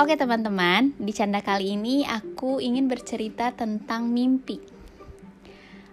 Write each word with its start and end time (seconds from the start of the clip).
Oke 0.00 0.16
teman-teman, 0.16 0.96
di 0.96 1.12
canda 1.12 1.44
kali 1.44 1.76
ini 1.76 2.08
aku 2.08 2.56
ingin 2.56 2.88
bercerita 2.88 3.52
tentang 3.52 4.08
mimpi. 4.08 4.56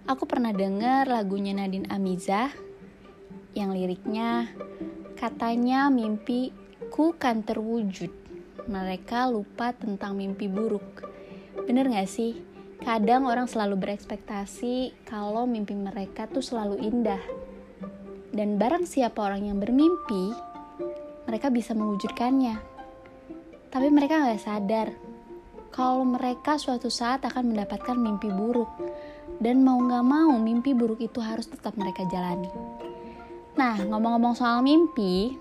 Aku 0.07 0.23
pernah 0.23 0.55
dengar 0.55 1.11
lagunya 1.11 1.51
Nadine 1.51 1.91
Amizah 1.91 2.47
yang 3.51 3.75
liriknya 3.75 4.47
katanya 5.19 5.91
mimpiku 5.91 7.19
kan 7.19 7.43
terwujud. 7.43 8.07
Mereka 8.71 9.27
lupa 9.27 9.75
tentang 9.75 10.15
mimpi 10.15 10.47
buruk. 10.47 11.03
Bener 11.67 11.91
gak 11.91 12.07
sih? 12.07 12.39
Kadang 12.79 13.27
orang 13.27 13.51
selalu 13.51 13.75
berekspektasi 13.75 15.03
kalau 15.03 15.43
mimpi 15.43 15.75
mereka 15.75 16.31
tuh 16.31 16.39
selalu 16.39 16.79
indah. 16.79 17.19
Dan 18.31 18.55
barang 18.55 18.87
siapa 18.87 19.19
orang 19.19 19.51
yang 19.51 19.59
bermimpi, 19.59 20.31
mereka 21.27 21.51
bisa 21.51 21.75
mewujudkannya 21.75 22.76
tapi 23.77 23.93
mereka 23.93 24.25
nggak 24.25 24.41
sadar 24.41 24.89
kalau 25.69 26.01
mereka 26.01 26.57
suatu 26.57 26.89
saat 26.89 27.21
akan 27.21 27.53
mendapatkan 27.53 27.93
mimpi 27.93 28.25
buruk 28.33 28.65
dan 29.37 29.61
mau 29.61 29.77
nggak 29.77 30.01
mau 30.01 30.33
mimpi 30.41 30.73
buruk 30.73 30.97
itu 30.97 31.21
harus 31.21 31.45
tetap 31.45 31.77
mereka 31.77 32.01
jalani. 32.09 32.49
Nah 33.53 33.77
ngomong-ngomong 33.77 34.33
soal 34.33 34.65
mimpi, 34.65 35.37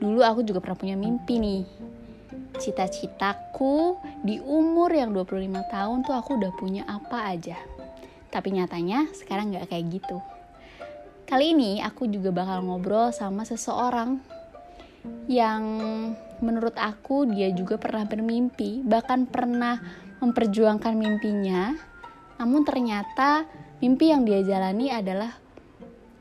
dulu 0.00 0.24
aku 0.24 0.40
juga 0.40 0.64
pernah 0.64 0.80
punya 0.80 0.96
mimpi 0.96 1.36
nih. 1.36 1.64
Cita-citaku 2.56 4.00
di 4.24 4.40
umur 4.40 4.96
yang 4.96 5.12
25 5.12 5.36
tahun 5.68 5.98
tuh 6.00 6.16
aku 6.16 6.40
udah 6.40 6.52
punya 6.56 6.88
apa 6.88 7.28
aja. 7.28 7.60
Tapi 8.32 8.56
nyatanya 8.56 9.12
sekarang 9.12 9.52
nggak 9.52 9.68
kayak 9.68 10.00
gitu. 10.00 10.16
Kali 11.28 11.52
ini 11.52 11.84
aku 11.84 12.08
juga 12.08 12.32
bakal 12.32 12.64
ngobrol 12.64 13.12
sama 13.12 13.44
seseorang 13.44 14.16
yang 15.28 15.62
menurut 16.40 16.76
aku 16.76 17.28
dia 17.28 17.52
juga 17.52 17.80
pernah 17.80 18.04
bermimpi, 18.04 18.84
bahkan 18.84 19.24
pernah 19.24 19.80
memperjuangkan 20.20 20.94
mimpinya. 20.96 21.76
Namun 22.36 22.64
ternyata 22.64 23.48
mimpi 23.80 24.12
yang 24.12 24.24
dia 24.24 24.44
jalani 24.44 24.92
adalah 24.92 25.32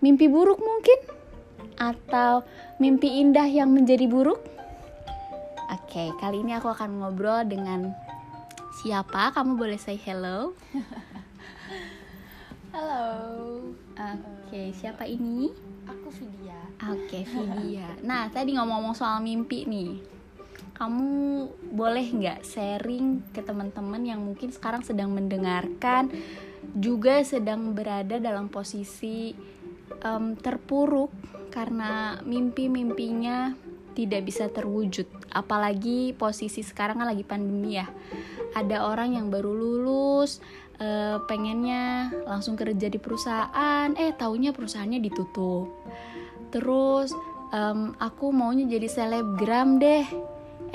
mimpi 0.03 0.27
buruk 0.27 0.59
mungkin 0.59 0.99
atau 1.75 2.43
mimpi 2.79 3.19
indah 3.23 3.47
yang 3.47 3.71
menjadi 3.71 4.07
buruk. 4.07 4.39
Oke, 5.71 6.11
kali 6.21 6.43
ini 6.43 6.55
aku 6.55 6.71
akan 6.71 7.01
ngobrol 7.01 7.43
dengan 7.47 7.91
siapa? 8.83 9.31
Kamu 9.33 9.57
boleh 9.59 9.79
say 9.79 9.97
hello. 9.99 10.53
Halo. 12.75 13.07
Oke, 13.95 14.75
siapa 14.75 15.07
ini? 15.07 15.47
Aku 15.87 16.11
Vidya. 16.11 16.59
Oke, 16.91 17.23
Vidya. 17.23 17.87
Nah, 18.03 18.27
tadi 18.27 18.51
ngomong-ngomong 18.59 18.91
soal 18.91 19.23
mimpi 19.23 19.63
nih. 19.63 20.14
Kamu 20.75 21.11
boleh 21.71 22.03
nggak 22.03 22.43
sharing 22.43 23.31
ke 23.31 23.39
teman-teman 23.39 24.03
yang 24.03 24.19
mungkin 24.19 24.51
sekarang 24.51 24.83
sedang 24.83 25.15
mendengarkan, 25.15 26.11
juga 26.75 27.23
sedang 27.23 27.71
berada 27.71 28.19
dalam 28.19 28.51
posisi 28.51 29.31
um, 30.03 30.35
terpuruk 30.35 31.09
karena 31.49 32.19
mimpi-mimpinya 32.27 33.55
tidak 33.95 34.27
bisa 34.27 34.51
terwujud. 34.51 35.07
Apalagi 35.31 36.11
posisi 36.11 36.59
sekarang 36.59 36.99
kan 36.99 37.07
lagi 37.07 37.23
pandemi 37.23 37.79
ya. 37.79 37.87
Ada 38.51 38.83
orang 38.83 39.15
yang 39.15 39.31
baru 39.31 39.55
lulus, 39.55 40.43
uh, 40.79 41.23
pengennya 41.27 42.11
langsung 42.27 42.59
kerja 42.59 42.87
di 42.91 42.99
perusahaan 42.99 43.91
eh 43.95 44.11
taunya 44.15 44.51
perusahaannya 44.51 44.99
ditutup 44.99 45.71
terus 46.51 47.11
um, 47.51 47.91
aku 47.99 48.31
maunya 48.31 48.67
jadi 48.67 48.87
selebgram 48.87 49.79
deh 49.79 50.07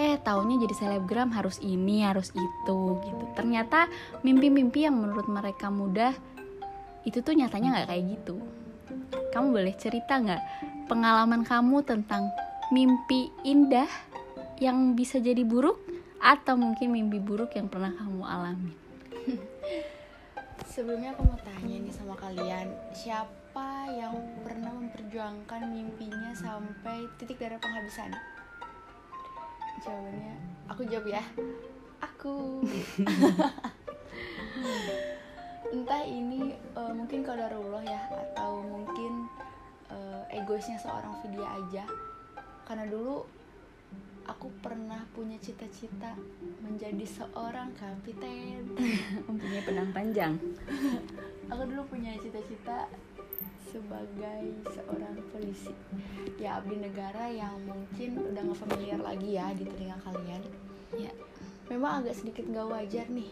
eh 0.01 0.17
taunya 0.25 0.57
jadi 0.65 0.73
selebgram 0.73 1.29
harus 1.37 1.61
ini 1.61 2.01
harus 2.01 2.33
itu 2.33 2.79
gitu. 3.05 3.25
Ternyata 3.37 3.85
mimpi-mimpi 4.25 4.89
yang 4.89 4.97
menurut 4.97 5.29
mereka 5.29 5.69
mudah 5.69 6.17
itu 7.05 7.21
tuh 7.21 7.37
nyatanya 7.37 7.77
nggak 7.77 7.89
kayak 7.93 8.05
gitu. 8.17 8.41
Kamu 9.37 9.53
boleh 9.53 9.77
cerita 9.77 10.17
nggak 10.17 10.43
pengalaman 10.89 11.45
kamu 11.45 11.85
tentang 11.85 12.33
mimpi 12.73 13.29
indah 13.45 13.87
yang 14.57 14.97
bisa 14.97 15.21
jadi 15.21 15.45
buruk 15.45 15.77
atau 16.17 16.57
mungkin 16.57 16.97
mimpi 16.97 17.21
buruk 17.21 17.53
yang 17.53 17.69
pernah 17.69 17.93
kamu 17.93 18.25
alami? 18.25 18.73
Sebelumnya 20.73 21.13
aku 21.13 21.29
mau 21.29 21.39
tanya 21.45 21.77
nih 21.77 21.93
sama 21.93 22.15
kalian, 22.17 22.73
siapa 22.97 23.91
yang 23.91 24.17
pernah 24.47 24.71
memperjuangkan 24.71 25.67
mimpinya 25.67 26.33
sampai 26.33 27.05
titik 27.19 27.43
darah 27.43 27.59
penghabisan? 27.59 28.40
Jawabannya, 29.81 30.35
aku 30.69 30.83
jawab 30.89 31.07
ya. 31.09 31.25
Aku. 32.01 32.61
Entah 35.75 36.03
ini 36.05 36.53
uh, 36.77 36.93
mungkin 36.93 37.25
Allah 37.25 37.85
ya 37.87 38.03
atau 38.11 38.61
mungkin 38.61 39.25
uh, 39.89 40.23
egoisnya 40.29 40.77
seorang 40.77 41.17
Vidya 41.25 41.49
aja. 41.49 41.85
Karena 42.69 42.85
dulu 42.87 43.25
aku 44.31 44.47
pernah 44.63 45.03
punya 45.11 45.35
cita-cita 45.43 46.15
menjadi 46.63 47.03
seorang 47.03 47.75
kapiten 47.75 48.79
mempunyai 49.27 49.67
pedang 49.67 49.91
panjang 49.91 50.39
aku 51.51 51.67
dulu 51.67 51.83
punya 51.91 52.15
cita-cita 52.15 52.87
sebagai 53.71 54.43
seorang 54.75 55.15
polisi. 55.31 55.71
Ya 56.43 56.59
abdi 56.59 56.75
negara 56.75 57.31
yang 57.31 57.55
mungkin 57.63 58.19
udah 58.19 58.43
gak 58.51 58.61
familiar 58.67 58.99
lagi 58.99 59.39
ya 59.39 59.55
di 59.55 59.63
telinga 59.63 59.99
kalian. 60.03 60.43
Ya 60.99 61.15
memang 61.71 62.03
agak 62.03 62.19
sedikit 62.19 62.51
gak 62.51 62.67
wajar 62.67 63.07
nih. 63.07 63.31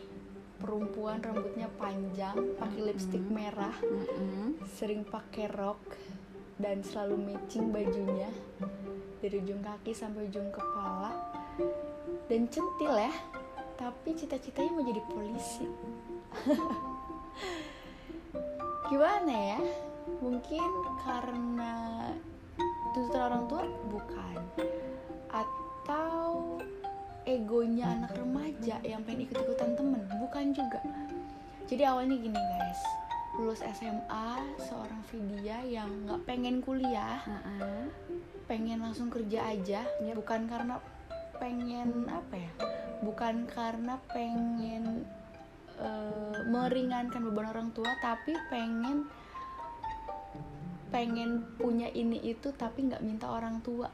Perempuan 0.58 1.22
rambutnya 1.22 1.70
panjang 1.78 2.34
pakai 2.58 2.82
lipstick 2.82 3.22
merah 3.30 3.74
mm 3.78 4.02
-hmm. 4.10 4.48
sering 4.66 5.06
pakai 5.06 5.46
rok 5.54 5.78
dan 6.58 6.82
selalu 6.82 7.34
matching 7.34 7.70
bajunya. 7.70 8.30
Dari 9.18 9.42
ujung 9.42 9.62
kaki 9.62 9.94
sampai 9.94 10.26
ujung 10.26 10.50
kepala. 10.54 11.14
Dan 12.30 12.46
centil 12.50 12.94
ya 12.94 13.10
tapi 13.78 14.10
cita-citanya 14.18 14.74
mau 14.74 14.82
jadi 14.82 15.02
polisi. 15.06 15.66
Gimana 18.90 19.34
ya 19.54 19.58
mungkin 20.18 20.70
karena 21.02 21.74
tuntutan 22.94 23.22
orang 23.32 23.44
tua? 23.46 23.64
Bukan. 23.90 24.38
Atau 25.30 26.58
egonya 27.28 27.92
anak 27.92 28.16
remaja 28.16 28.80
yang 28.82 29.04
pengen 29.04 29.28
ikut-ikutan 29.28 29.76
temen? 29.76 30.02
Bukan 30.18 30.56
juga. 30.56 30.80
Jadi 31.68 31.82
awalnya 31.84 32.16
gini 32.16 32.36
guys. 32.38 32.82
Lulus 33.38 33.62
SMA 33.62 34.28
seorang 34.58 35.02
Vidya 35.12 35.62
yang 35.62 35.90
nggak 36.08 36.24
pengen 36.26 36.64
kuliah. 36.64 37.22
Uh 37.28 37.38
-uh. 37.38 37.82
pengen 38.48 38.80
langsung 38.80 39.12
kerja 39.12 39.44
aja. 39.44 39.84
Yep. 40.00 40.24
bukan 40.24 40.48
karena 40.48 40.80
pengen 41.36 42.08
apa 42.08 42.34
ya? 42.34 42.52
Bukan 43.04 43.44
karena 43.46 44.00
pengen 44.10 45.04
uh, 45.78 46.40
meringankan 46.48 47.22
beban 47.28 47.52
orang 47.52 47.68
tua 47.76 47.92
tapi 48.00 48.34
pengen 48.48 49.06
pengen 50.88 51.44
punya 51.60 51.92
ini 51.92 52.20
itu 52.24 52.48
tapi 52.56 52.88
nggak 52.88 53.04
minta 53.04 53.28
orang 53.28 53.60
tua. 53.60 53.88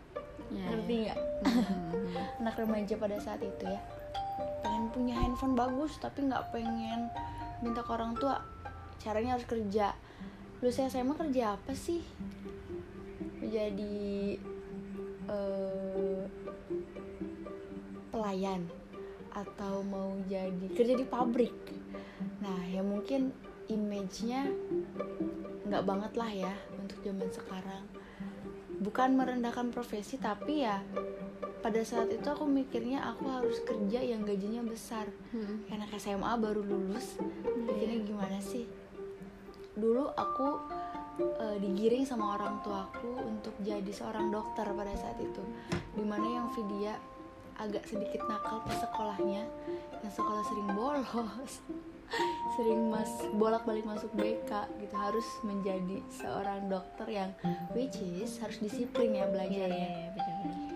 Yeah, 0.52 0.70
ngerti 0.70 0.94
nggak? 1.08 1.18
Yeah. 1.18 2.38
anak 2.44 2.54
remaja 2.60 2.94
pada 2.98 3.16
saat 3.18 3.40
itu 3.42 3.64
ya. 3.66 3.80
Pengen 4.62 4.90
punya 4.94 5.14
handphone 5.18 5.58
bagus 5.58 5.98
tapi 5.98 6.26
nggak 6.26 6.54
pengen 6.54 7.10
minta 7.62 7.82
ke 7.82 7.90
orang 7.90 8.14
tua. 8.18 8.42
Caranya 9.02 9.36
harus 9.36 9.46
kerja. 9.46 9.92
Lu 10.62 10.70
saya 10.70 10.88
SMA 10.88 11.18
kerja 11.18 11.58
apa 11.58 11.72
sih? 11.74 12.00
Menjadi 13.42 14.38
uh, 15.28 16.24
pelayan 18.14 18.64
atau 19.34 19.82
mau 19.82 20.14
jadi 20.30 20.66
kerja 20.72 20.94
di 20.94 21.06
pabrik. 21.06 21.54
Nah 22.38 22.62
ya 22.70 22.80
mungkin 22.86 23.34
image-nya 23.68 24.48
nggak 25.64 25.84
banget 25.84 26.12
lah 26.16 26.30
ya 26.30 26.54
untuk 26.76 26.98
zaman 27.00 27.28
sekarang. 27.32 27.84
Bukan 28.80 29.16
merendahkan 29.16 29.72
profesi 29.72 30.20
tapi 30.20 30.66
ya 30.66 30.82
pada 31.64 31.80
saat 31.80 32.12
itu 32.12 32.26
aku 32.28 32.44
mikirnya 32.44 33.00
aku 33.08 33.24
harus 33.32 33.56
kerja 33.64 34.04
yang 34.04 34.26
gajinya 34.28 34.60
besar. 34.60 35.08
Hmm. 35.32 35.64
karena 35.64 35.88
SMA 35.96 36.32
baru 36.36 36.60
lulus 36.60 37.16
pikirnya 37.40 38.04
gimana 38.04 38.38
sih? 38.44 38.68
Dulu 39.74 40.12
aku 40.12 40.48
uh, 41.40 41.56
digiring 41.56 42.04
sama 42.04 42.36
orang 42.36 42.60
tuaku 42.60 43.16
untuk 43.24 43.56
jadi 43.64 43.88
seorang 43.88 44.28
dokter 44.28 44.68
pada 44.68 44.92
saat 44.92 45.16
itu. 45.16 45.42
Di 45.96 46.04
mana 46.04 46.26
yang 46.28 46.46
Vidya 46.52 47.00
agak 47.54 47.86
sedikit 47.86 48.26
nakal 48.26 48.60
pas 48.66 48.82
sekolahnya 48.82 49.46
yang 50.02 50.12
sekolah 50.12 50.42
sering 50.42 50.68
bolos 50.74 51.62
sering 52.54 52.92
mas 52.92 53.10
bolak 53.34 53.66
balik 53.66 53.86
masuk 53.88 54.10
BK 54.14 54.50
gitu. 54.80 54.94
Harus 54.94 55.26
menjadi 55.42 56.00
seorang 56.08 56.68
dokter 56.70 57.06
yang 57.10 57.30
which 57.72 57.98
is 58.00 58.38
harus 58.38 58.60
disiplin 58.60 59.16
ya 59.16 59.26
belajarnya. 59.26 59.68
Yeah, 59.68 60.14
yeah, 60.14 60.16
yeah, 60.18 60.74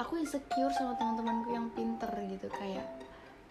aku 0.00 0.16
insecure 0.16 0.72
sama 0.72 0.96
teman-temanku 0.96 1.52
yang 1.52 1.68
pinter 1.76 2.08
gitu 2.24 2.48
kayak 2.56 2.88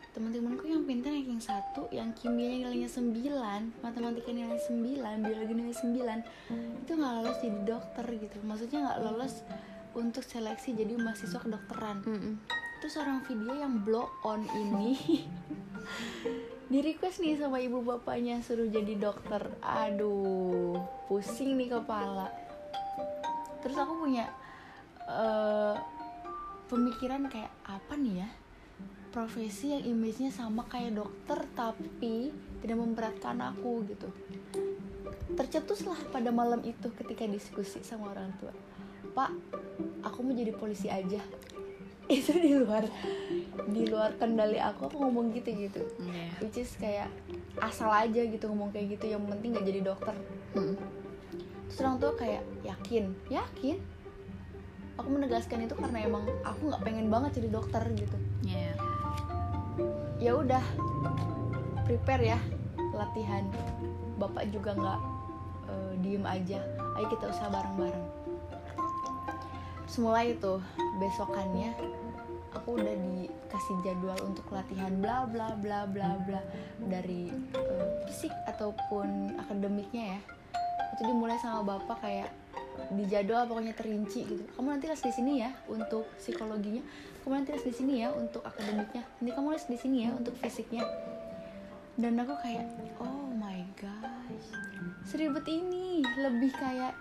teman-temanku 0.09 0.65
yang 0.65 0.83
pinter 0.89 1.13
ranking 1.13 1.37
satu 1.37 1.85
yang 1.93 2.09
kimia 2.17 2.65
nilainya 2.65 2.89
9 2.89 3.85
matematika 3.85 4.33
nilai 4.33 4.57
9 4.57 4.97
biologi 5.21 5.53
nilai 5.53 5.75
9 5.77 6.81
itu 6.81 6.91
nggak 6.97 7.13
lolos 7.21 7.37
jadi 7.45 7.59
dokter 7.61 8.05
gitu. 8.17 8.37
Maksudnya 8.41 8.79
nggak 8.89 8.99
lolos 9.05 9.33
untuk 9.93 10.25
seleksi 10.25 10.73
jadi 10.73 10.97
mahasiswa 10.97 11.37
kedokteran. 11.37 12.01
Terus 12.81 12.95
orang 12.97 13.21
video 13.29 13.53
yang 13.53 13.85
blow 13.85 14.09
on 14.25 14.49
ini 14.57 14.97
di 16.69 16.85
request 16.85 17.17
nih 17.25 17.41
sama 17.41 17.57
ibu 17.57 17.81
bapaknya 17.81 18.45
suruh 18.45 18.69
jadi 18.69 18.93
dokter. 18.93 19.41
Aduh 19.65 20.77
pusing 21.09 21.57
nih 21.57 21.73
kepala. 21.73 22.29
Terus 23.65 23.73
aku 23.73 24.05
punya 24.05 24.29
eh, 25.09 25.75
pemikiran 26.69 27.25
kayak 27.25 27.49
apa 27.65 27.93
nih 27.97 28.21
ya? 28.21 28.29
Profesi 29.09 29.73
yang 29.73 29.81
image-nya 29.97 30.29
sama 30.29 30.69
kayak 30.69 31.01
dokter 31.01 31.41
tapi 31.57 32.29
tidak 32.61 32.77
memberatkan 32.77 33.41
aku 33.41 33.81
gitu. 33.89 34.05
Tercetuslah 35.33 35.97
pada 36.13 36.29
malam 36.29 36.61
itu 36.61 36.93
ketika 36.93 37.25
diskusi 37.25 37.81
sama 37.81 38.13
orang 38.13 38.29
tua. 38.37 38.53
Pak 39.17 39.33
aku 40.05 40.21
mau 40.21 40.37
jadi 40.37 40.53
polisi 40.53 40.85
aja 40.85 41.17
itu 42.17 42.33
di 42.33 42.57
luar 42.57 42.89
di 43.69 43.85
luar 43.85 44.17
kendali 44.17 44.57
aku 44.57 44.89
aku 44.89 44.97
ngomong 44.97 45.29
gitu 45.37 45.53
gitu. 45.53 45.85
Iya. 46.01 46.25
which 46.41 46.57
is 46.57 46.73
kayak 46.81 47.05
asal 47.61 47.93
aja 47.93 48.25
gitu 48.25 48.49
ngomong 48.49 48.73
kayak 48.73 48.97
gitu 48.97 49.13
yang 49.13 49.21
penting 49.29 49.53
gak 49.53 49.65
jadi 49.69 49.81
dokter. 49.85 50.15
Mm. 50.57 50.75
terus 51.69 51.85
orang 51.85 52.01
tua 52.01 52.13
kayak 52.17 52.41
yakin? 52.65 53.13
Yakin. 53.29 53.77
Aku 54.97 55.07
menegaskan 55.13 55.69
itu 55.69 55.77
karena 55.77 56.01
emang 56.01 56.25
aku 56.41 56.73
nggak 56.73 56.81
pengen 56.81 57.07
banget 57.13 57.39
jadi 57.39 57.49
dokter 57.53 57.83
gitu. 57.93 58.17
Iya. 58.41 58.73
ya 60.19 60.31
udah 60.35 60.65
prepare 61.85 62.35
ya 62.35 62.39
latihan. 62.97 63.45
Bapak 64.17 64.49
juga 64.49 64.73
nggak 64.73 64.99
eh, 65.69 65.93
diem 66.01 66.25
aja. 66.25 66.59
Ayo 66.97 67.05
kita 67.07 67.29
usaha 67.31 67.47
bareng-bareng 67.53 68.18
semula 69.89 70.21
itu 70.21 70.61
besokannya 71.01 71.73
aku 72.53 72.77
udah 72.77 72.93
dikasih 72.93 73.75
jadwal 73.81 74.17
untuk 74.21 74.45
latihan 74.53 74.93
bla 75.01 75.25
bla 75.25 75.57
bla 75.57 75.89
bla 75.89 76.21
bla 76.29 76.41
dari 76.85 77.33
eh, 77.33 77.87
fisik 78.05 78.33
ataupun 78.45 79.33
akademiknya 79.41 80.17
ya. 80.17 80.19
Itu 80.93 81.09
dimulai 81.09 81.41
sama 81.41 81.65
bapak 81.65 82.05
kayak 82.05 82.29
di 82.93 83.03
jadwal 83.09 83.49
pokoknya 83.49 83.73
terinci 83.73 84.29
gitu. 84.29 84.43
Kamu 84.53 84.77
nanti 84.77 84.85
les 84.85 85.01
di 85.01 85.11
sini 85.13 85.33
ya 85.41 85.49
untuk 85.65 86.05
psikologinya 86.21 86.85
kamu 87.25 87.33
nanti 87.43 87.49
les 87.57 87.65
di 87.65 87.73
sini 87.75 87.93
ya 88.05 88.09
untuk 88.15 88.41
akademiknya 88.45 89.03
nanti 89.19 89.31
kamu 89.33 89.47
les 89.57 89.65
di 89.65 89.77
sini 89.77 89.97
ya 90.05 90.09
untuk 90.13 90.33
fisiknya. 90.37 90.85
Dan 91.99 92.15
aku 92.21 92.37
kayak 92.45 92.69
oh 93.01 93.27
my 93.35 93.65
gosh 93.73 94.49
seribet 95.09 95.45
ini. 95.49 96.05
Lebih 96.05 96.53
kayak 96.53 96.93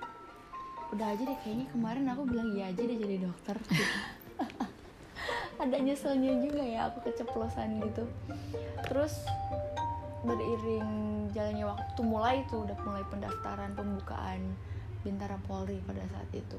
udah 0.89 1.07
aja 1.13 1.23
deh 1.23 1.39
kayaknya 1.45 1.67
kemarin 1.69 2.09
aku 2.09 2.23
bilang 2.25 2.49
iya 2.57 2.73
aja 2.73 2.81
deh 2.81 2.97
jadi 2.97 3.17
dokter 3.21 3.57
ada 5.63 5.77
nyeselnya 5.77 6.33
juga 6.39 6.63
ya 6.65 6.81
aku 6.89 7.11
keceplosan 7.11 7.83
gitu 7.83 8.07
terus 8.89 9.27
beriring 10.25 10.89
jalannya 11.35 11.67
waktu 11.69 12.01
mulai 12.03 12.37
tuh 12.49 12.65
udah 12.65 12.79
mulai 12.83 13.05
pendaftaran 13.11 13.75
pembukaan 13.77 14.57
Bintara 15.05 15.37
Polri 15.47 15.79
pada 15.85 16.03
saat 16.09 16.31
itu 16.33 16.59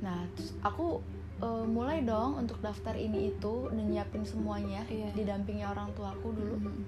nah 0.00 0.22
terus 0.36 0.54
aku 0.62 1.02
eh, 1.42 1.64
mulai 1.66 2.04
dong 2.04 2.38
untuk 2.38 2.62
daftar 2.62 2.94
ini 2.94 3.32
itu 3.34 3.68
dan 3.72 3.90
nyiapin 3.90 4.22
semuanya 4.22 4.86
Iya. 4.86 5.10
didampingi 5.16 5.66
orang 5.66 5.90
tuaku 5.96 6.30
dulu 6.30 6.56
Mm. 6.62 6.84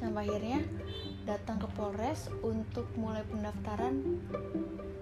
sampai 0.00 0.24
akhirnya 0.28 0.60
datang 1.28 1.60
ke 1.60 1.68
Polres 1.76 2.32
untuk 2.40 2.88
mulai 2.96 3.20
pendaftaran 3.28 4.00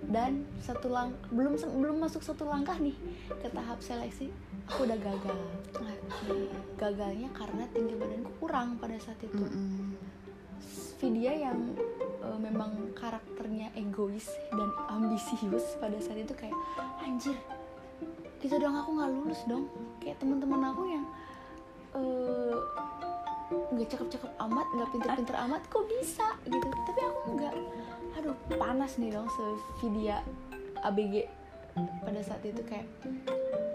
dan 0.09 0.49
satu 0.65 0.89
lang 0.89 1.13
belum 1.29 1.61
belum 1.61 1.97
masuk 2.01 2.25
satu 2.25 2.49
langkah 2.49 2.75
nih 2.81 2.97
ke 3.29 3.49
tahap 3.53 3.77
seleksi 3.85 4.33
aku 4.69 4.89
udah 4.89 4.99
gagal. 5.01 5.39
Gagalnya 6.81 7.29
karena 7.37 7.65
tinggi 7.73 7.95
badanku 7.97 8.33
kurang 8.41 8.81
pada 8.81 8.97
saat 9.01 9.21
itu. 9.21 9.37
Mm-mm. 9.37 9.97
Vidya 10.99 11.53
yang 11.53 11.77
eh, 12.25 12.39
memang 12.41 12.93
karakternya 12.97 13.71
egois 13.77 14.27
dan 14.51 14.71
ambisius 14.91 15.77
pada 15.79 15.97
saat 16.01 16.25
itu 16.25 16.35
kayak 16.35 16.57
anjir 17.05 17.37
gitu 18.39 18.55
dong 18.63 18.75
aku 18.75 18.95
nggak 18.95 19.11
lulus 19.13 19.41
dong. 19.51 19.67
Kayak 19.99 20.23
teman-teman 20.23 20.63
aku 20.71 20.83
yang 20.87 21.05
nggak 23.79 23.89
cakep-cakep 23.89 24.33
amat 24.41 24.67
nggak 24.69 24.89
pinter-pinter 24.91 25.37
amat 25.47 25.63
kok 25.67 25.87
bisa 25.87 26.27
gitu 26.45 26.67
tapi 26.67 27.01
aku 27.01 27.19
nggak 27.33 27.55
aduh 28.15 28.35
panas 28.53 28.99
nih 28.99 29.15
dong 29.15 29.31
se 29.31 29.43
Vidya 29.79 30.19
ABG 30.83 31.31
pada 32.03 32.21
saat 32.21 32.43
itu 32.43 32.59
kayak 32.67 32.87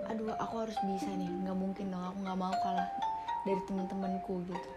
aduh 0.05 0.35
aku 0.35 0.67
harus 0.67 0.75
bisa 0.83 1.07
nih 1.09 1.31
nggak 1.31 1.55
mungkin 1.55 1.87
dong 1.87 2.03
aku 2.03 2.17
nggak 2.19 2.35
mau 2.37 2.53
kalah 2.59 2.89
dari 3.43 3.61
teman-temanku 3.63 4.43
gitu 4.45 4.69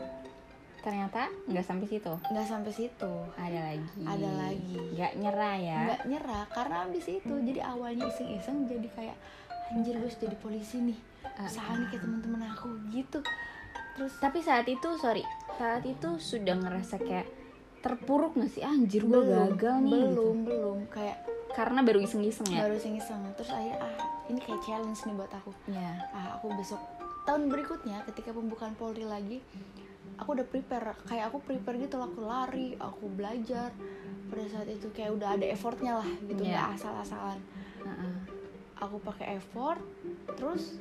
Ternyata 0.76 1.26
nggak 1.50 1.67
sampai 1.67 1.87
situ. 1.90 2.14
nggak 2.31 2.46
sampai 2.46 2.70
situ 2.70 3.12
Ada 3.34 3.58
lagi. 3.75 3.90
Ada 4.06 4.31
lagi. 4.38 4.78
Nggak 4.94 5.12
nyerah 5.19 5.55
ya. 5.58 5.78
nggak 5.82 6.02
nyerah 6.06 6.44
karena 6.46 6.76
abis 6.87 7.06
itu 7.11 7.34
jadi 7.43 7.61
awalnya 7.67 8.06
iseng-iseng 8.06 8.70
jadi 8.70 8.87
kayak 8.94 9.17
anjir 9.75 9.99
gue 9.99 10.06
jadi 10.06 10.38
polisi 10.38 10.78
nih 10.78 10.99
Ah, 11.26 11.50
usaha 11.50 11.75
nih 11.75 11.90
kayak 11.90 12.06
teman-teman 12.06 12.43
aku 12.49 12.70
gitu 12.94 13.19
terus 13.96 14.12
Tapi 14.20 14.38
saat 14.44 14.69
itu 14.69 14.88
sorry, 15.00 15.25
saat 15.56 15.82
itu 15.88 16.20
sudah 16.20 16.54
ngerasa 16.60 17.00
kayak 17.00 17.26
terpuruk 17.81 18.37
nggak 18.37 18.50
sih? 18.52 18.62
Anjir 18.62 19.08
gue 19.08 19.22
gagal 19.25 19.76
nih 19.81 19.90
gitu. 19.90 20.06
belum 20.12 20.37
belum. 20.44 20.78
Kayak 20.93 21.25
karena 21.56 21.81
baru 21.81 22.04
iseng-iseng 22.04 22.48
ya? 22.52 22.69
Baru 22.69 22.76
iseng-iseng. 22.76 23.20
Terus 23.40 23.50
akhirnya 23.54 23.78
ah 23.81 23.94
ini 24.28 24.38
kayak 24.43 24.60
challenge 24.66 25.00
nih 25.08 25.14
buat 25.16 25.32
aku. 25.32 25.50
Ya 25.72 25.90
ah 26.12 26.37
aku 26.37 26.52
besok 26.58 26.81
tahun 27.25 27.48
berikutnya 27.50 28.06
ketika 28.12 28.31
pembukaan 28.31 28.76
Polri 28.78 29.08
lagi 29.08 29.40
aku 30.20 30.37
udah 30.37 30.46
prepare. 30.46 30.92
Kayak 31.08 31.32
aku 31.32 31.38
prepare 31.46 31.76
gitu 31.81 31.96
aku 32.02 32.20
lari 32.26 32.76
aku 32.76 33.08
belajar. 33.08 33.72
Pada 34.26 34.44
saat 34.50 34.66
itu 34.66 34.90
kayak 34.90 35.14
udah 35.16 35.38
ada 35.38 35.46
effortnya 35.46 36.02
lah 36.02 36.08
gitu. 36.26 36.42
Iya. 36.42 36.52
nggak 36.52 36.69
asal-asalan. 36.82 37.40
Heeh. 37.87 38.14
aku 38.76 39.00
pakai 39.00 39.40
effort 39.40 39.81
terus 40.37 40.76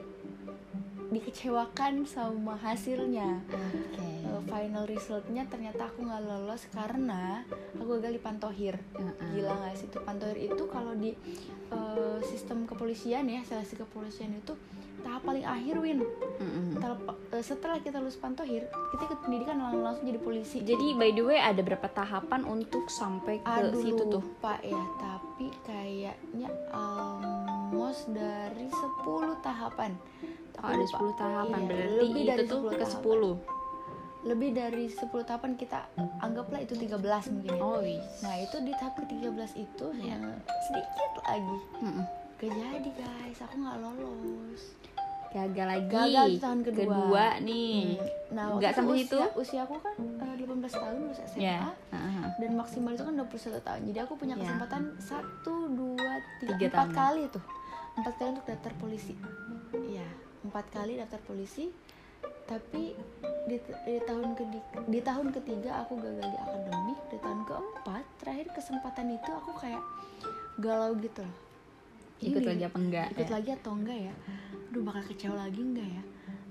dikecewakan 1.16 2.04
sama 2.04 2.54
hasilnya. 2.56 3.40
Oke. 3.48 4.04
Eh, 4.22 4.42
final 4.46 4.84
resultnya 4.86 5.44
ternyata 5.46 5.88
aku 5.88 6.04
nggak 6.04 6.22
lolos 6.22 6.68
karena 6.70 7.42
aku 7.74 7.96
gagal 7.96 8.12
di 8.12 8.22
pantohir. 8.22 8.76
Heeh. 8.94 9.32
gila 9.34 9.52
nggak 9.54 9.74
sih 9.74 9.88
itu 9.88 10.00
pantohir 10.00 10.38
itu 10.38 10.64
kalau 10.68 10.94
di 10.94 11.16
eh, 11.68 12.20
sistem 12.22 12.64
kepolisian 12.64 13.26
ya 13.26 13.42
seleksi 13.42 13.76
kepolisian 13.78 14.32
itu 14.34 14.54
tahap 15.02 15.22
paling 15.24 15.46
akhir 15.46 15.76
win. 15.78 16.00
Eh, 17.32 17.42
setelah 17.42 17.78
kita 17.78 17.98
lulus 17.98 18.16
pantohir 18.16 18.64
kita 18.90 19.02
ikut 19.06 19.20
pendidikan 19.22 19.58
lang- 19.58 19.80
langsung 19.80 20.04
jadi 20.04 20.20
polisi. 20.20 20.62
Jadi 20.62 20.94
by 20.94 21.12
the 21.12 21.24
way 21.24 21.38
ada 21.38 21.62
berapa 21.62 21.88
tahapan 21.88 22.44
untuk 22.44 22.88
sampai 22.88 23.40
ke 23.40 23.48
Aduh 23.48 23.78
situ 23.78 24.04
tuh? 24.10 24.20
lupa 24.20 24.58
ya 24.62 24.84
tapi 24.98 25.52
kayaknya 25.62 26.48
almost 26.72 28.08
dari 28.10 28.68
10 28.68 29.06
tahapan 29.42 29.94
oh 30.58 30.68
ada 30.68 30.86
10 30.86 30.94
tahapan 31.16 31.60
Iya, 31.60 31.68
berarti 31.68 31.96
lebih 32.00 32.22
itu 32.22 32.30
dari 32.30 32.44
tuh 32.46 32.60
10 32.60 32.66
ke 32.66 32.76
tahapan. 32.78 33.02
10 33.02 33.64
lebih 34.26 34.50
dari 34.52 34.86
10 34.88 35.00
tahapan 35.22 35.52
kita 35.54 35.80
anggaplah 36.18 36.60
itu 36.60 36.74
13 36.74 36.98
mungkin 37.32 37.52
ya. 37.52 37.62
oh 37.62 37.78
wis 37.80 38.06
Nah 38.20 38.36
itu 38.36 38.58
di 38.60 38.74
tahap 38.74 38.94
ke-13 38.98 39.52
itu 39.56 39.86
Iya. 39.94 40.06
yang 40.08 40.24
sedikit 40.64 41.12
lagi 41.22 41.58
Mm-mm. 41.78 42.06
Gak 42.36 42.52
jadi 42.52 42.90
guys, 42.92 43.40
aku 43.40 43.56
gak 43.60 43.78
lolos 43.80 44.64
gagal 45.32 45.68
lagi 45.68 45.88
Gagal 45.90 46.28
di 46.30 46.38
tahun 46.38 46.60
kedua. 46.64 47.26
nih 47.40 48.00
Hmm, 48.00 48.08
Nah 48.32 48.46
Nggak 48.56 48.72
itu 48.72 48.78
sampai 48.78 48.94
usia, 48.94 49.04
situ? 49.06 49.18
usia 49.36 49.60
aku 49.62 49.76
kan 49.78 49.96
eh, 50.00 50.36
18 50.38 50.48
tahun 50.74 50.96
lulus 50.98 51.20
SMA 51.26 51.44
ya 51.44 51.60
Heeh. 51.90 52.24
Dan 52.38 52.52
maksimal 52.56 52.92
itu 52.92 53.04
kan 53.04 53.14
21 53.14 53.36
tahun 53.62 53.82
Jadi 53.86 54.00
aku 54.00 54.14
punya 54.16 54.34
Ya. 54.34 54.42
kesempatan 54.42 54.82
1, 54.96 55.44
2, 55.44 56.00
3, 56.42 56.50
Tiga 56.50 56.66
4 56.66 56.72
tahun. 56.74 56.90
kali 56.94 57.24
tuh 57.30 57.44
4 57.96 58.10
kali 58.12 58.30
untuk 58.32 58.46
daftar 58.46 58.72
polisi 58.76 59.14
Iya, 59.86 60.08
4 60.50 60.76
kali 60.76 60.98
daftar 61.02 61.22
polisi 61.26 61.70
tapi 62.46 62.94
di, 63.50 63.58
di 63.58 63.98
tahun 64.06 64.38
ke 64.38 64.44
di 64.86 65.00
tahun 65.02 65.34
ketiga 65.34 65.82
aku 65.86 65.98
gagal 65.98 66.30
di 66.30 66.38
akademik 66.38 67.00
di 67.10 67.18
tahun 67.18 67.42
keempat 67.46 68.04
terakhir 68.22 68.48
kesempatan 68.54 69.18
itu 69.18 69.30
aku 69.34 69.52
kayak 69.58 69.82
galau 70.62 70.94
gitu 71.02 71.26
loh. 71.26 71.36
Ikut 72.22 72.42
Ini 72.42 72.48
lagi 72.48 72.64
apa 72.64 72.78
enggak 72.80 73.08
ikut 73.18 73.28
ya? 73.28 73.34
lagi 73.34 73.50
atau 73.58 73.72
enggak 73.76 74.00
ya? 74.10 74.14
Aduh 74.72 74.82
bakal 74.86 75.04
kecewa 75.10 75.36
lagi 75.42 75.62
enggak 75.62 75.90
ya? 75.90 76.04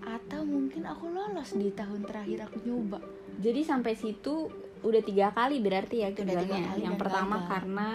Atau 0.05 0.41
mungkin 0.45 0.83
aku 0.85 1.05
lolos 1.15 1.51
di 1.57 1.71
tahun 1.73 2.01
terakhir 2.05 2.39
aku 2.51 2.59
nyoba. 2.67 2.99
Jadi 3.39 3.61
sampai 3.63 3.95
situ 3.95 4.51
udah 4.85 5.01
tiga 5.01 5.33
kali 5.33 5.65
berarti 5.65 6.05
ya 6.05 6.13
gagalnya 6.13 6.61
kali 6.75 6.81
yang 6.85 7.01
pertama 7.01 7.41
gagal. 7.41 7.51
karena 7.57 7.89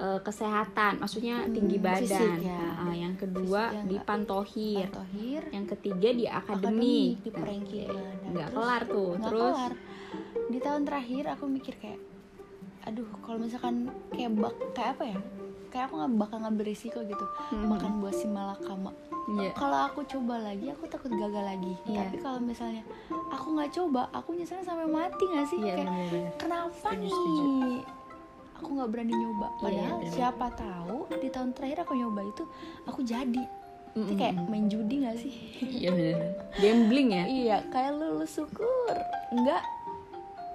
eh, 0.00 0.20
kesehatan 0.20 0.92
maksudnya 0.96 1.44
tinggi 1.46 1.76
Hmm, 1.76 1.84
badan. 1.84 2.00
fisik 2.02 2.32
ya. 2.42 2.60
Ah, 2.74 2.94
yang 2.94 3.14
kedua 3.14 3.62
Fisik 3.66 3.76
ya, 3.76 3.82
di 3.84 3.96
pantohir. 4.00 4.86
Tohir 4.88 5.42
yang 5.50 5.66
ketiga 5.66 6.08
di 6.10 6.24
akademik. 6.24 6.64
Akademik 6.64 7.14
di 7.18 7.28
Nah, 7.28 7.36
perengki 7.36 7.80
Nah, 7.84 8.30
nggak 8.30 8.48
kelar 8.50 8.82
tuh 8.86 9.10
nggak 9.12 9.28
terus 9.28 9.54
kelar. 9.54 9.72
di 10.46 10.58
tahun 10.58 10.82
terakhir 10.82 11.24
aku 11.30 11.44
mikir 11.46 11.74
kayak 11.76 12.00
aduh 12.80 13.04
kalau 13.20 13.38
misalkan 13.38 13.74
kayak 14.08 14.32
bak 14.34 14.54
kayak 14.72 14.90
apa 14.94 15.04
ya? 15.06 15.18
Kayak 15.68 15.84
aku 15.86 15.94
nggak 15.96 16.12
bakal 16.18 16.36
ngambil 16.40 16.64
risiko 16.66 16.98
gitu 17.00 17.24
Mhm. 17.52 17.66
makan 17.68 17.92
buah 18.00 18.14
si 18.14 18.26
malakama. 18.26 18.90
Iya. 19.30 19.52
kalau 19.52 19.78
aku 19.84 20.00
coba 20.08 20.42
lagi 20.42 20.66
aku 20.66 20.88
takut 20.88 21.12
gagal 21.12 21.44
lagi. 21.46 21.74
Iya. 21.84 22.02
tapi 22.02 22.16
kalau 22.18 22.40
misalnya 22.40 22.82
aku 23.28 23.46
nggak 23.52 23.70
coba 23.70 24.08
aku 24.10 24.32
nyeselnya 24.32 24.64
sampai 24.64 24.88
mati 24.88 25.22
nggak 25.22 25.46
sih? 25.46 25.58
Iya, 25.60 25.74
kayak 25.76 25.92
kenapa 26.36 26.72
Setuju, 26.88 26.98
nih? 26.98 27.12
setuju. 27.12 27.74
Aku 28.60 28.70
nggak 28.70 28.90
berani 28.90 29.12
nyoba. 29.12 29.48
Iya, 29.48 29.56
padahal 29.58 29.88
bener-bener. 29.96 30.12
siapa 30.12 30.46
tahu 30.52 30.98
di 31.10 31.28
tahun 31.28 31.50
terakhir 31.50 31.78
aku 31.82 31.92
nyoba 31.94 32.20
itu 32.22 32.44
aku 32.84 33.00
jadi. 33.02 33.44
Itu 33.90 34.06
Mm-mm. 34.06 34.14
kayak 34.14 34.34
main 34.46 34.66
judi 34.66 34.94
nggak 35.02 35.16
sih? 35.18 35.34
Iya 35.58 35.90
bener. 35.90 36.18
Gambling 36.54 37.08
ya? 37.10 37.24
Iya 37.26 37.56
kayak 37.66 37.92
lulus 37.94 38.30
syukur. 38.32 38.94
Enggak 39.30 39.62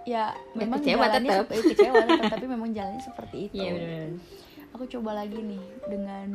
ya 0.05 0.29
memang 0.53 0.77
kecewa 0.79 1.01
jalannya 1.03 1.29
tetap. 1.33 1.41
sep- 1.41 1.51
eh, 1.51 1.63
kecewa 1.67 1.97
tetap 1.99 2.25
tapi 2.37 2.45
memang 2.45 2.69
jalannya 2.71 3.01
seperti 3.01 3.37
itu. 3.43 3.53
Iya 3.57 3.69
bener-bener 3.71 4.21
aku 4.69 4.83
coba 4.89 5.11
lagi 5.15 5.39
nih 5.39 5.63
dengan 5.85 6.27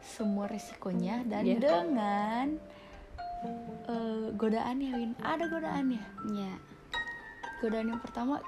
semua 0.00 0.46
resikonya 0.46 1.22
dan 1.24 1.42
Iya. 1.42 1.54
dengan 1.56 2.46
eh, 3.86 4.26
godaannya 4.32 4.90
Win. 4.92 5.10
Ada 5.18 5.44
godaannya? 5.46 6.02
Iya. 6.28 6.52
Godaan 7.56 7.88
yang 7.88 8.00
pertama 8.00 8.38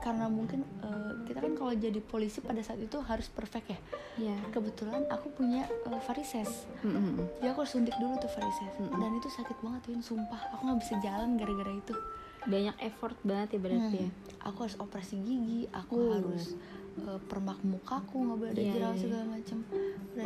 karena 0.00 0.26
mungkin 0.26 0.64
eh, 0.80 1.12
kita 1.24 1.38
kan 1.38 1.52
kalau 1.54 1.72
jadi 1.72 2.00
polisi 2.00 2.40
pada 2.40 2.58
saat 2.58 2.76
itu 2.76 2.96
harus 3.00 3.28
perfect 3.28 3.66
ya. 3.68 3.78
Iya. 4.18 4.36
Kebetulan 4.50 5.04
aku 5.06 5.28
punya 5.30 5.64
eh, 5.68 6.00
varises. 6.02 6.64
Mm-mm. 6.80 7.20
jadi 7.38 7.52
aku 7.52 7.62
harus 7.62 7.72
suntik 7.72 7.94
dulu 7.96 8.16
tuh 8.16 8.30
varises. 8.30 8.72
Mm-mm. 8.76 8.96
dan 8.96 9.10
itu 9.14 9.28
sakit 9.28 9.56
banget 9.60 9.82
Win. 9.86 10.00
Sumpah 10.00 10.40
aku 10.50 10.64
nggak 10.64 10.80
bisa 10.80 10.94
jalan 10.98 11.36
gara-gara 11.36 11.70
itu. 11.70 11.94
Banyak 12.40 12.76
effort 12.80 13.16
banget 13.20 13.48
ya 13.54 13.60
berarti 13.60 13.96
ya? 13.98 14.08
Hmm. 14.08 14.48
aku 14.48 14.58
harus 14.64 14.76
operasi 14.80 15.20
gigi 15.20 15.68
aku 15.70 15.92
Oh. 15.92 16.16
harus 16.16 16.56
eh, 16.98 17.20
permak 17.28 17.60
mukaku 17.60 18.16
nggak 18.18 18.38
boleh 18.40 18.50
ada 18.50 18.60
Iya, 18.60 18.72
jerawat 18.72 18.96
iya. 18.96 19.02
segala 19.04 19.24
saat 19.28 19.60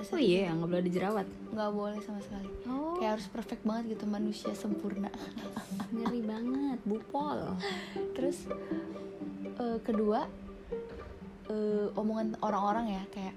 Oh 0.08 0.20
iya 0.22 0.54
nggak 0.54 0.68
boleh 0.70 0.80
ada 0.80 0.92
jerawat? 0.94 1.26
Nggak 1.50 1.70
boleh 1.74 1.98
sama 2.00 2.20
sekali. 2.22 2.48
Oh. 2.64 2.94
Kayak 2.94 3.10
harus 3.18 3.26
perfect 3.28 3.62
banget 3.62 3.84
gitu 3.92 4.04
manusia 4.06 4.54
sempurna. 4.54 5.10
Ngeri 5.90 6.22
banget 6.22 6.78
Bupol. 6.86 7.58
Terus 8.14 8.46
eh, 9.64 9.78
kedua 9.80 10.28
eh, 11.46 11.88
omongan 11.94 12.36
orang-orang 12.40 12.86
ya 12.90 13.02
kayak 13.10 13.34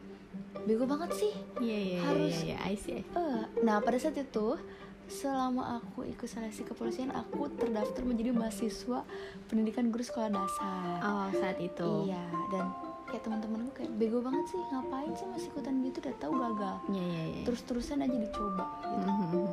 bego 0.64 0.84
banget 0.84 1.12
sih. 1.14 1.34
Iya 1.60 1.78
iya 1.80 2.00
Harus- 2.02 2.44
iya 2.44 2.56
iya 2.56 2.58
I 2.66 2.76
see, 2.76 2.94
I 2.94 3.04
see. 3.04 3.16
Eh, 3.16 3.42
nah 3.62 3.80
pada 3.80 3.96
saat 3.96 4.16
itu 4.16 4.60
selama 5.08 5.80
aku 5.80 6.04
ikut 6.04 6.28
seleksi 6.28 6.68
kepolisian 6.68 7.08
aku 7.10 7.48
terdaftar 7.54 8.04
menjadi 8.04 8.36
mahasiswa 8.36 9.08
pendidikan 9.48 9.88
guru 9.88 10.04
sekolah 10.04 10.28
dasar. 10.30 11.00
Oh 11.02 11.28
saat 11.34 11.58
itu. 11.58 12.06
Iya 12.06 12.20
dan 12.50 12.66
kayak 13.08 13.24
teman-temanku 13.24 13.72
kayak 13.74 13.92
bego 13.94 14.20
banget 14.20 14.44
sih 14.50 14.60
ngapain 14.68 15.12
sih 15.16 15.24
masih 15.26 15.48
ikutan 15.50 15.80
gitu 15.82 15.98
udah 16.02 16.16
tahu 16.18 16.34
gagal. 16.38 16.76
Iya 16.90 17.04
iya 17.06 17.24
iya. 17.30 17.44
Terus-terusan 17.46 17.98
aja 18.02 18.18
dicoba 18.18 18.66
gitu. 18.84 19.08
Mhm. 19.08 19.48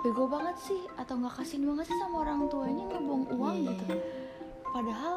bego 0.00 0.28
banget 0.28 0.56
sih 0.62 0.80
atau 0.94 1.16
nggak 1.16 1.32
kasihin 1.34 1.64
banget 1.64 1.88
sih 1.88 1.96
sama 1.96 2.16
orang 2.20 2.44
tuanya 2.46 2.84
ngebuang 2.86 3.24
uang 3.32 3.56
Iya, 3.56 3.72
gitu. 3.72 3.84
iya. 3.88 3.96
padahal 4.66 5.14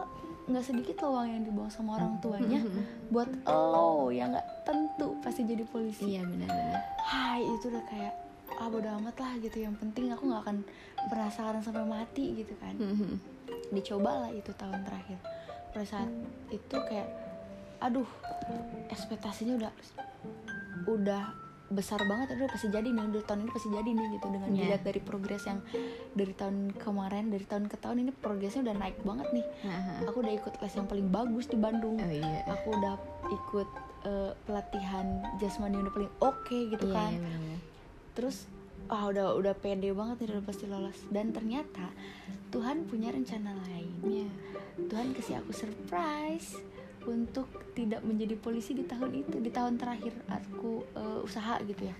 nggak 0.48 0.64
sedikit 0.64 0.96
loh 1.04 1.12
uang 1.14 1.28
yang 1.28 1.44
dibuang 1.44 1.68
sama 1.68 2.00
orang 2.00 2.16
tuanya 2.18 2.64
Mhm. 2.64 3.12
buat 3.12 3.28
lo 3.44 4.08
yang 4.10 4.32
nggak? 4.32 4.48
Tentu 4.64 5.16
pasti 5.20 5.44
jadi 5.44 5.64
polisi. 5.64 6.16
Iya 6.16 6.24
benar-benar. 6.24 6.80
Hai 7.00 7.44
itu 7.44 7.68
udah 7.68 7.84
kayak 7.86 8.14
ah 8.56 8.68
bodo 8.68 8.88
amat 8.96 9.16
lah 9.18 9.34
gitu. 9.38 9.60
Yang 9.60 9.76
penting 9.78 10.08
aku 10.10 10.24
nggak 10.26 10.42
akan 10.42 10.58
penasaran 11.08 11.60
sampai 11.60 11.84
mati 11.84 12.34
gitu 12.36 12.56
kan. 12.58 12.76
Mhm. 12.76 13.36
dicoba 13.68 14.24
lah 14.24 14.32
itu 14.32 14.48
tahun 14.54 14.80
terakhir. 14.84 15.20
Pada 15.72 15.84
saat 15.84 16.08
itu 16.50 16.76
kayak 16.88 17.08
aduh 17.78 18.08
ekspektasinya 18.88 19.60
udah 19.60 19.72
udah 20.88 21.24
besar 21.70 22.00
banget 22.02 22.32
aduh 22.32 22.48
pasti 22.48 22.68
jadi 22.68 22.88
nih 22.88 23.04
udah 23.06 23.24
tahun 23.24 23.40
ini 23.42 23.52
pasti 23.52 23.70
jadi 23.70 23.90
nih 23.90 24.08
gitu. 24.14 24.28
Dengan 24.28 24.50
Iya. 24.50 24.58
dilihat 24.58 24.82
dari 24.84 25.00
progres 25.00 25.44
yang 25.44 25.60
dari 26.12 26.34
tahun 26.34 26.56
kemarin 26.74 27.28
dari 27.28 27.44
tahun 27.44 27.66
ke 27.66 27.76
tahun 27.76 27.98
ini 28.00 28.12
progresnya 28.14 28.62
udah 28.64 28.76
naik 28.78 28.98
banget 29.02 29.28
nih. 29.34 29.46
Aha. 29.64 29.94
aku 30.06 30.18
udah 30.20 30.34
ikut 30.34 30.54
les 30.56 30.74
yang 30.74 30.88
paling 30.88 31.08
bagus 31.08 31.46
di 31.46 31.58
Bandung. 31.58 31.96
Oh 31.96 32.08
iya. 32.08 32.42
Aku 32.48 32.68
udah 32.72 32.96
ikut 33.28 33.70
eh, 34.04 34.32
pelatihan 34.42 35.06
jasmani 35.36 35.76
yang 35.76 35.84
udah 35.84 35.96
paling 35.96 36.14
oke 36.20 36.58
gitu 36.70 36.86
Iya 36.86 36.96
kan. 36.96 37.12
iya 37.12 37.20
benar-benar 37.20 37.60
terus 38.14 38.38
ah 38.88 39.04
udah 39.06 39.36
udah 39.36 39.54
pede 39.54 39.92
banget 39.92 40.16
nih 40.20 40.28
udah 40.32 40.44
pasti 40.44 40.66
lolos. 40.66 40.98
Dan 41.08 41.30
ternyata 41.30 41.92
Tuhan 42.48 42.86
punya 42.86 43.12
rencana 43.12 43.52
lain. 43.66 43.92
Iya. 44.02 44.30
Tuhan 44.86 45.12
kasih 45.12 45.38
aku 45.38 45.52
surprise 45.52 46.56
untuk 47.08 47.48
tidak 47.72 48.04
menjadi 48.04 48.36
polisi 48.36 48.76
di 48.76 48.84
tahun 48.84 49.16
itu 49.16 49.40
di 49.40 49.50
tahun 49.50 49.80
terakhir 49.80 50.14
aku 50.28 50.84
eh, 50.94 51.20
usaha 51.24 51.58
gitu 51.64 51.88
ya. 51.88 51.96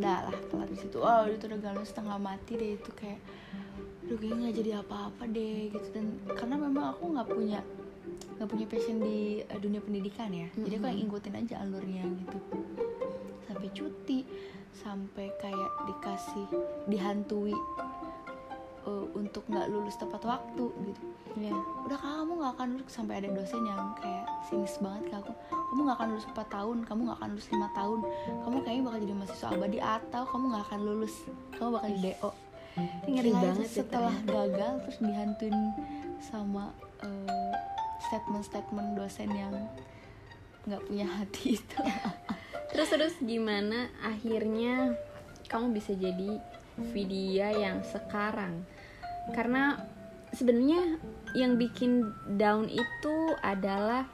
Udah 0.00 0.32
lah 0.32 0.36
kelar 0.48 0.68
di 0.68 0.78
situ. 0.80 0.98
Oh 0.98 1.28
itu 1.28 1.44
udah 1.46 1.60
galau 1.60 1.84
setengah 1.84 2.16
mati 2.16 2.56
deh 2.56 2.80
itu 2.80 2.90
kayak 2.96 3.20
Duh 4.02 4.18
kayaknya 4.18 4.50
nggak 4.50 4.56
jadi 4.58 4.70
apa-apa 4.82 5.22
deh 5.30 5.70
gitu. 5.70 5.88
Dan 5.94 6.06
karena 6.34 6.56
memang 6.58 6.84
aku 6.96 7.14
nggak 7.14 7.28
punya 7.30 7.60
nggak 8.36 8.48
punya 8.50 8.66
passion 8.66 8.98
di 8.98 9.44
eh, 9.46 9.60
dunia 9.60 9.80
pendidikan 9.84 10.32
ya. 10.32 10.48
Jadi 10.58 10.74
aku 10.80 10.86
yang 10.90 10.98
ngikutin 11.06 11.34
aja 11.38 11.54
alurnya 11.62 12.04
gitu. 12.26 12.38
Sampai 13.46 13.68
cuti 13.70 14.20
sampai 14.72 15.28
kayak 15.36 15.70
dikasih 15.84 16.48
dihantui 16.88 17.52
eh, 18.86 19.06
untuk 19.14 19.42
nggak 19.48 19.66
lulus 19.70 19.96
tepat 19.98 20.22
waktu 20.24 20.64
gitu. 20.88 21.02
Iya. 21.32 21.56
Udah 21.88 21.98
kamu 21.98 22.32
nggak 22.38 22.52
akan 22.60 22.68
lulus 22.76 22.92
sampai 22.92 23.24
ada 23.24 23.28
dosen 23.32 23.62
yang 23.64 23.96
kayak 23.96 24.26
sinis 24.46 24.76
banget 24.82 25.02
ke 25.08 25.14
aku. 25.16 25.32
Kamu 25.50 25.80
nggak 25.88 25.96
akan 25.98 26.08
lulus 26.12 26.26
4 26.28 26.36
tahun 26.48 26.78
kamu 26.84 27.00
nggak 27.08 27.18
akan 27.18 27.30
lulus 27.32 27.48
lima 27.48 27.68
tahun. 27.72 28.00
Kamu 28.44 28.56
kayaknya 28.62 28.82
bakal 28.84 28.98
jadi 29.00 29.14
mahasiswa 29.16 29.48
abadi 29.50 29.78
atau 29.80 30.22
kamu 30.28 30.44
nggak 30.52 30.64
akan 30.68 30.80
lulus. 30.84 31.14
Kamu 31.56 31.68
bakal 31.76 31.90
di 31.92 32.00
do 32.02 32.30
ngeri 33.04 33.32
banget 33.36 33.68
ya 33.68 33.84
setelah 33.84 34.16
ternyata. 34.24 34.32
gagal 34.32 34.72
terus 34.80 34.98
dihantuin 35.04 35.56
sama 36.24 36.64
eh, 37.04 37.52
statement-statement 38.08 38.88
dosen 38.96 39.28
yang 39.28 39.54
nggak 40.64 40.82
punya 40.86 41.06
hati 41.06 41.58
itu. 41.58 41.80
Terus 42.72 42.88
terus 42.88 43.14
gimana 43.20 43.92
akhirnya 44.00 44.96
kamu 45.52 45.76
bisa 45.76 45.92
jadi 45.92 46.40
Vidya 46.90 47.54
yang 47.54 47.80
sekarang? 47.86 48.66
Karena 49.30 49.78
sebenarnya 50.34 50.98
yang 51.38 51.56
bikin 51.56 52.10
down 52.36 52.66
itu 52.66 53.16
adalah 53.40 54.08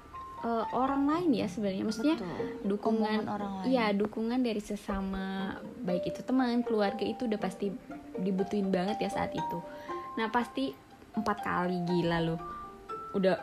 eh, 0.44 0.66
orang 0.76 1.08
lain 1.08 1.30
ya 1.34 1.46
sebenarnya. 1.48 1.84
Maksudnya 1.88 2.16
dukungan 2.62 3.24
Omongan 3.24 3.32
orang 3.32 3.52
lain. 3.62 3.66
Iya, 3.72 3.86
dukungan 3.96 4.40
dari 4.44 4.60
sesama 4.60 5.56
baik 5.82 6.12
itu 6.12 6.20
teman, 6.22 6.60
keluarga 6.62 7.02
itu 7.02 7.24
udah 7.24 7.40
pasti 7.40 7.72
dibutuhin 8.20 8.68
banget 8.68 9.00
ya 9.00 9.10
saat 9.10 9.32
itu. 9.32 9.58
Nah, 10.20 10.28
pasti 10.28 10.70
empat 11.16 11.38
kali 11.42 11.82
gila 11.88 12.20
loh. 12.22 12.40
Udah 13.16 13.40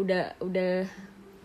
udah 0.00 0.40
udah 0.40 0.88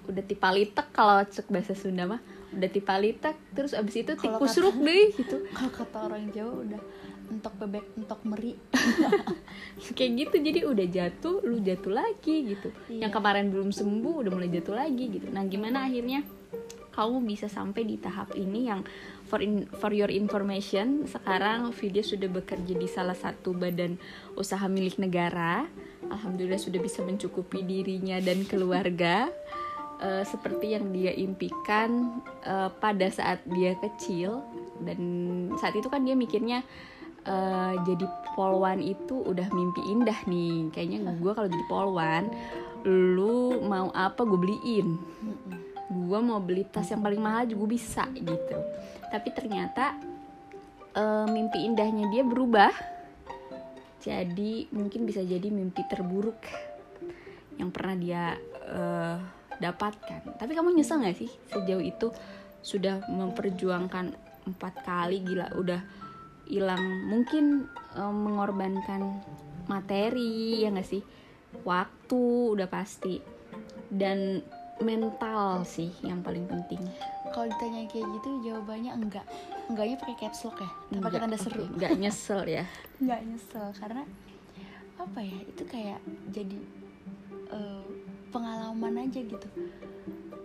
udah 0.07 0.23
tipalitek 0.23 0.87
kalau 0.95 1.19
cek 1.27 1.51
bahasa 1.51 1.75
Sunda 1.75 2.07
mah 2.07 2.21
udah 2.55 2.69
tipalitek 2.71 3.35
terus 3.51 3.75
abis 3.75 4.07
itu 4.07 4.11
tikus 4.15 4.55
ruk 4.63 4.79
deh 4.79 5.11
gitu 5.11 5.43
kalau 5.57 5.71
kata 5.71 5.97
orang 6.07 6.31
Jawa 6.31 6.63
udah 6.63 6.81
entok 7.29 7.53
bebek 7.59 7.85
entok 7.99 8.21
meri. 8.23 8.53
Kayak 9.97 10.11
gitu 10.17 10.35
jadi 10.41 10.59
udah 10.65 10.87
jatuh 10.87 11.43
lu 11.43 11.59
jatuh 11.61 11.93
lagi 11.93 12.55
gitu. 12.55 12.69
Iya. 12.89 13.07
yang 13.07 13.11
kemarin 13.11 13.51
belum 13.53 13.69
sembuh 13.71 14.25
udah 14.25 14.31
mulai 14.31 14.49
jatuh 14.51 14.75
lagi 14.75 15.05
gitu. 15.11 15.27
Nah 15.31 15.43
gimana 15.45 15.87
akhirnya? 15.87 16.23
Kamu 16.97 17.21
bisa 17.29 17.45
sampai 17.45 17.85
di 17.85 18.01
tahap 18.01 18.33
ini 18.33 18.73
yang 18.73 18.81
for 19.29 19.37
in- 19.37 19.69
for 19.77 19.93
your 19.93 20.09
information 20.09 21.05
sekarang 21.05 21.69
Vidya 21.69 22.01
sudah 22.01 22.25
bekerja 22.25 22.73
di 22.73 22.89
salah 22.89 23.13
satu 23.13 23.53
badan 23.53 24.01
usaha 24.33 24.65
milik 24.65 24.97
negara. 24.97 25.69
Alhamdulillah 26.09 26.57
sudah 26.57 26.81
bisa 26.81 27.05
mencukupi 27.05 27.61
dirinya 27.61 28.17
dan 28.17 28.47
keluarga. 28.49 29.29
Eh, 29.97 30.21
seperti 30.29 30.77
yang 30.77 30.93
dia 30.93 31.09
impikan 31.09 32.21
eh, 32.45 32.69
pada 32.77 33.09
saat 33.09 33.41
dia 33.49 33.73
kecil. 33.81 34.45
Dan 34.77 35.01
saat 35.57 35.73
itu 35.73 35.89
kan 35.89 36.05
dia 36.05 36.13
mikirnya 36.13 36.61
eh, 37.27 37.73
jadi 37.83 38.05
polwan 38.33 38.79
itu 38.79 39.19
udah 39.19 39.51
mimpi 39.51 39.81
indah 39.91 40.17
nih. 40.25 40.71
Kayaknya 40.71 41.11
gue 41.19 41.31
kalau 41.35 41.49
jadi 41.51 41.65
polwan 41.67 42.23
lu 42.87 43.59
mau 43.67 43.91
apa 43.91 44.23
gue 44.23 44.39
beliin. 44.39 44.95
Gue 45.87 46.19
mau 46.23 46.39
beli 46.39 46.63
tas 46.67 46.87
yang 46.87 47.03
paling 47.03 47.19
mahal 47.19 47.43
juga 47.47 47.65
bisa 47.67 48.03
gitu. 48.15 48.57
Tapi 49.11 49.29
ternyata 49.35 49.99
eh, 50.95 51.27
mimpi 51.27 51.67
indahnya 51.67 52.07
dia 52.09 52.23
berubah. 52.23 52.71
Jadi 54.01 54.71
mungkin 54.71 55.03
bisa 55.03 55.19
jadi 55.19 55.51
mimpi 55.51 55.83
terburuk 55.91 56.39
yang 57.59 57.69
pernah 57.75 57.95
dia 57.99 58.23
eh, 58.71 59.17
dapatkan. 59.59 60.39
Tapi 60.39 60.51
kamu 60.55 60.79
nyesel 60.79 61.03
nggak 61.03 61.17
sih 61.17 61.31
sejauh 61.51 61.83
itu 61.83 62.07
sudah 62.61 63.03
memperjuangkan 63.07 64.15
empat 64.47 64.73
kali 64.87 65.23
gila 65.23 65.51
udah 65.59 66.06
hilang. 66.47 67.07
Mungkin 67.07 67.67
eh, 67.95 68.13
mengorbankan 68.13 69.21
materi 69.67 70.63
ya 70.63 70.71
nggak 70.71 70.87
sih? 70.87 71.03
Waktu 71.67 72.21
udah 72.57 72.67
pasti. 72.71 73.19
Dan 73.87 74.43
mental 74.81 75.65
sih 75.65 75.89
yang 76.05 76.21
paling 76.21 76.45
penting. 76.45 76.81
Kalau 77.33 77.49
ditanya 77.49 77.85
kayak 77.89 78.07
gitu 78.19 78.29
jawabannya 78.51 78.91
enggak. 78.93 79.25
Enggaknya 79.67 79.95
pakai 79.99 80.15
caps 80.27 80.45
lock 80.47 80.63
ya? 80.63 80.71
Pakai 81.01 81.19
tanda 81.21 81.37
seru. 81.37 81.65
nggak 81.75 81.93
nyesel 81.99 82.41
ya? 82.47 82.63
Nggak 83.03 83.21
nyesel 83.29 83.67
karena 83.77 84.03
apa 84.97 85.19
ya? 85.21 85.37
Itu 85.45 85.63
kayak 85.67 85.99
jadi 86.33 86.57
eh, 87.51 87.85
pengalaman 88.31 89.07
aja 89.07 89.19
gitu. 89.21 89.47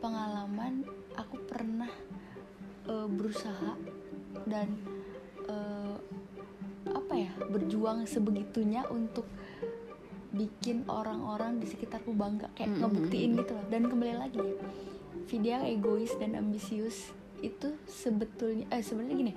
Pengalaman 0.01 0.85
aku 1.17 1.37
pernah 1.47 1.91
eh, 2.89 3.09
berusaha 3.09 3.77
dan 4.49 4.69
ya 7.23 7.31
berjuang 7.47 8.05
sebegitunya 8.05 8.83
untuk 8.89 9.25
bikin 10.31 10.89
orang-orang 10.89 11.61
di 11.61 11.67
sekitarku 11.67 12.13
bangga 12.13 12.49
kayak 12.53 12.73
Mm, 12.73 12.79
ngebuktiin 12.81 13.21
mm, 13.23 13.33
mm. 13.33 13.41
gitu 13.45 13.53
loh 13.53 13.67
dan 13.69 13.83
kembali 13.85 14.15
lagi 14.17 14.41
video 15.29 15.61
egois 15.63 16.13
dan 16.17 16.35
ambisius 16.35 17.13
itu 17.39 17.75
sebetulnya 17.85 18.65
eh 18.71 18.81
sebenarnya 18.81 19.17
gini 19.19 19.33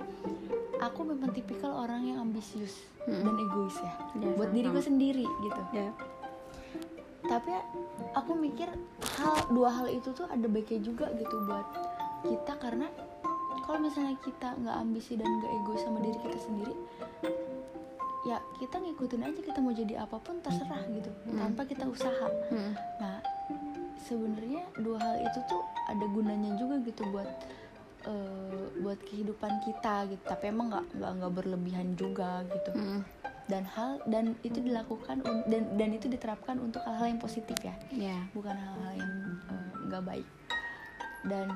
aku 0.78 1.00
memang 1.04 1.30
tipikal 1.30 1.74
orang 1.76 2.06
yang 2.06 2.18
ambisius 2.20 2.80
Mm. 3.04 3.22
dan 3.22 3.34
egois 3.38 3.76
ya 3.76 3.92
Ya, 4.16 4.28
buat 4.32 4.48
sama-sama. 4.48 4.54
diriku 4.56 4.80
sendiri 4.80 5.26
gitu 5.38 5.62
ya 5.72 5.90
tapi 7.22 7.50
aku 8.14 8.32
mikir 8.32 8.70
hal 9.18 9.34
dua 9.50 9.68
hal 9.68 9.86
itu 9.86 10.10
tuh 10.10 10.24
ada 10.24 10.46
baiknya 10.46 10.78
juga 10.80 11.10
gitu 11.12 11.36
buat 11.44 11.66
kita 12.22 12.54
karena 12.56 12.86
kalau 13.62 13.82
misalnya 13.82 14.14
kita 14.22 14.54
nggak 14.56 14.76
ambisi 14.76 15.18
dan 15.18 15.26
nggak 15.28 15.52
egois 15.56 15.82
sama 15.82 15.98
diri 15.98 16.14
kita 16.16 16.38
sendiri 16.38 16.74
ya 18.26 18.38
kita 18.56 18.76
ngikutin 18.76 19.22
aja 19.22 19.40
kita 19.40 19.58
mau 19.58 19.70
jadi 19.70 19.94
apa 20.00 20.18
pun 20.18 20.38
terserah 20.40 20.82
gitu 20.88 21.10
Hmm. 21.24 21.38
tanpa 21.40 21.62
kita 21.64 21.86
usaha 21.86 22.26
Mm. 22.50 22.72
nah 22.98 23.22
sebenarnya 24.00 24.66
dua 24.76 24.98
hal 24.98 25.16
itu 25.20 25.38
tuh 25.46 25.62
ada 25.86 26.04
gunanya 26.04 26.50
juga 26.54 26.74
gitu 26.80 27.06
buat 27.06 27.30
eh, 28.04 28.64
buat 28.76 28.98
kehidupan 29.00 29.62
kita 29.62 30.06
gitu 30.08 30.22
tapi 30.24 30.44
emang 30.48 30.68
nggak 30.68 30.86
nggak 30.92 31.12
nggak 31.16 31.32
berlebihan 31.32 31.88
juga 31.94 32.42
gitu 32.46 32.70
Mm. 32.74 33.00
dan 33.46 33.62
hal 33.64 34.02
dan 34.04 34.34
itu 34.42 34.58
dilakukan 34.58 35.22
dan 35.46 35.62
dan 35.72 35.90
itu 35.92 36.06
diterapkan 36.06 36.58
untuk 36.58 36.82
hal-hal 36.82 37.06
yang 37.08 37.22
positif 37.22 37.54
ya 37.60 37.74
ya 37.88 38.18
bukan 38.32 38.54
hal-hal 38.54 38.92
yang 38.96 39.12
eh, 39.46 39.70
nggak 39.86 40.02
baik 40.04 40.28
dan 41.24 41.46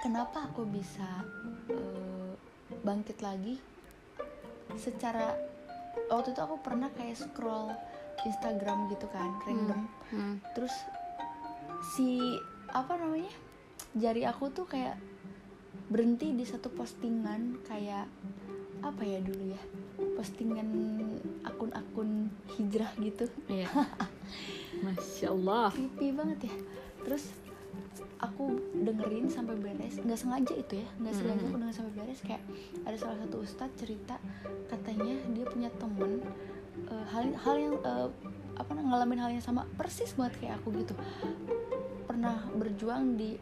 kenapa 0.00 0.46
aku 0.46 0.66
bisa 0.66 1.06
eh, 1.68 2.34
bangkit 2.82 3.18
lagi 3.20 3.62
secara 4.72 5.34
waktu 6.08 6.30
itu 6.30 6.40
aku 6.40 6.56
pernah 6.58 6.90
kayak 6.90 7.16
scroll 7.16 7.70
Instagram 8.20 8.88
gitu 8.88 9.06
kan 9.08 9.30
random 9.42 9.88
Mm. 10.10 10.42
terus 10.52 10.74
si 11.88 12.18
apa 12.68 12.94
namanya 12.94 13.30
jari 13.92 14.22
aku 14.22 14.50
tuh 14.50 14.66
kayak 14.66 14.98
berhenti 15.86 16.30
di 16.30 16.42
satu 16.42 16.66
postingan 16.68 17.62
kayak 17.62 18.10
apa 18.80 19.02
ya 19.02 19.18
dulu 19.18 19.44
ya 19.48 19.60
postingan 20.14 20.68
akun-akun 21.42 22.26
hijrah 22.52 22.90
gitu 22.96 23.30
Iya. 23.46 23.70
Masya 24.84 25.30
Allah. 25.30 25.70
pipi 25.70 26.10
banget 26.10 26.50
ya 26.50 26.54
terus 27.00 27.30
aku 28.20 28.44
dengerin 28.76 29.32
sampai 29.32 29.56
beres 29.56 29.96
nggak 29.96 30.20
sengaja 30.20 30.52
itu 30.52 30.84
ya 30.84 30.88
nggak 31.00 31.14
sengaja 31.16 31.44
aku 31.48 31.56
denger 31.56 31.74
sampai 31.74 31.92
beres 31.96 32.20
kayak 32.20 32.42
ada 32.84 32.96
salah 33.00 33.16
satu 33.24 33.36
ustadz 33.40 33.76
cerita 33.80 34.16
katanya 34.68 35.16
dia 35.32 35.44
punya 35.48 35.68
temen 35.80 36.20
eh, 36.84 37.04
hal 37.12 37.32
hal 37.40 37.56
yang 37.56 37.74
eh, 37.80 38.08
apa 38.60 38.70
ngalamin 38.76 39.18
hal 39.24 39.30
yang 39.32 39.40
sama 39.40 39.64
persis 39.72 40.12
banget 40.12 40.36
kayak 40.44 40.60
aku 40.60 40.68
gitu. 40.84 40.92
Pernah 42.04 42.44
berjuang 42.52 43.16
di 43.16 43.40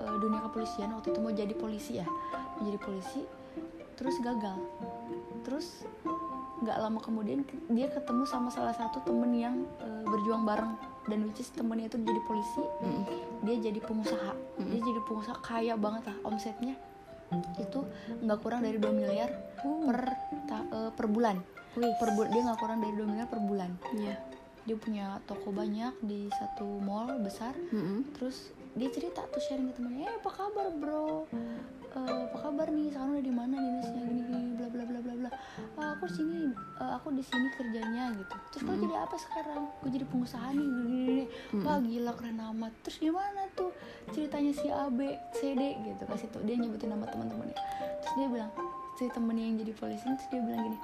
eh, 0.00 0.16
dunia 0.20 0.44
kepolisian 0.44 0.92
waktu 0.92 1.08
itu 1.08 1.20
mau 1.24 1.32
jadi 1.32 1.54
polisi 1.56 1.96
ya 1.96 2.06
mau 2.60 2.62
jadi 2.68 2.76
polisi 2.76 3.24
terus 3.96 4.20
gagal. 4.20 4.60
Terus 5.48 5.88
nggak 6.60 6.76
lama 6.76 7.00
kemudian 7.00 7.40
ke- 7.44 7.56
dia 7.72 7.88
ketemu 7.88 8.28
sama 8.28 8.52
salah 8.52 8.76
satu 8.76 9.00
temen 9.00 9.32
yang 9.32 9.64
eh, 9.80 10.04
berjuang 10.04 10.44
bareng 10.44 10.76
dan 11.04 11.18
which 11.22 11.38
is 11.38 11.48
temennya 11.48 11.86
itu 11.86 11.98
jadi 11.98 12.20
polisi 12.22 12.62
Mm. 12.80 13.02
dia 13.42 13.56
jadi 13.62 13.80
pengusaha 13.80 14.32
Mm. 14.56 14.68
dia 14.68 14.80
jadi 14.82 15.00
pengusaha 15.02 15.38
kaya 15.38 15.74
banget 15.74 16.02
lah 16.06 16.16
omsetnya 16.24 16.74
itu 17.56 17.80
nggak 18.20 18.38
kurang 18.38 18.60
dari 18.60 18.76
2 18.76 18.88
miliar 18.90 19.28
per 19.58 19.98
ta- 20.44 20.64
eh, 20.66 20.90
per 20.90 21.06
bulan 21.06 21.40
Wih. 21.74 21.90
per 21.96 22.08
bu- 22.10 22.26
dia 22.26 22.40
nggak 22.42 22.58
kurang 22.58 22.78
dari 22.78 22.94
2 22.94 23.04
miliar 23.04 23.26
per 23.26 23.40
bulan 23.40 23.70
Iya. 23.92 24.16
dia 24.62 24.76
punya 24.76 25.06
toko 25.22 25.50
banyak 25.50 25.92
di 26.00 26.30
satu 26.30 26.64
mall 26.78 27.10
besar 27.18 27.52
Mm-mm. 27.68 28.12
terus 28.12 28.48
dia 28.72 28.88
cerita 28.88 29.22
tuh 29.24 29.40
sharing 29.40 29.68
ke 29.68 29.76
temennya 29.76 30.08
eh 30.08 30.16
apa 30.16 30.30
kabar 30.30 30.66
bro 30.72 31.26
Eh, 31.94 32.00
apa 32.26 32.36
kabar 32.42 32.66
nih? 32.74 32.90
Sekarang 32.90 33.14
udah 33.14 33.22
di 33.22 33.30
mana 33.34 33.54
dinasnya 33.54 34.02
gini 34.02 34.22
gini 34.26 34.50
bla 34.58 34.66
bla 34.66 34.82
bla 34.82 34.98
bla 34.98 35.14
bla. 35.14 35.30
"Ah, 35.78 35.94
aku 35.94 36.10
sini 36.10 36.50
eh, 36.50 36.90
aku 36.90 37.14
di 37.14 37.22
sini 37.22 37.46
kerjanya 37.54 38.10
gitu. 38.18 38.34
Terus 38.50 38.62
kau 38.66 38.74
jadi 38.74 38.94
apa 38.98 39.14
sekarang? 39.14 39.62
Aku 39.78 39.86
jadi 39.86 40.02
pengusaha 40.10 40.48
nih 40.50 40.66
gini 40.66 40.82
gini, 40.82 41.24
gini. 41.54 41.62
wah 41.62 41.78
gila 41.78 42.12
keren 42.18 42.38
amat. 42.50 42.72
Terus 42.82 42.98
gimana 42.98 43.46
tuh? 43.54 43.70
Ceritanya 44.10 44.50
si 44.50 44.66
A 44.74 44.90
B 44.90 45.06
C 45.30 45.54
D 45.54 45.62
gitu. 45.86 46.02
Kasih 46.02 46.26
tuh 46.34 46.42
dia 46.42 46.58
nyebutin 46.58 46.90
nama 46.90 47.06
teman-temannya. 47.06 47.54
Terus 48.02 48.14
dia 48.18 48.26
bilang 48.26 48.50
si 48.98 49.06
temennya 49.10 49.44
yang 49.46 49.56
jadi 49.62 49.72
polisi 49.74 50.06
terus 50.06 50.28
dia 50.30 50.42
bilang 50.42 50.62
gini 50.66 50.78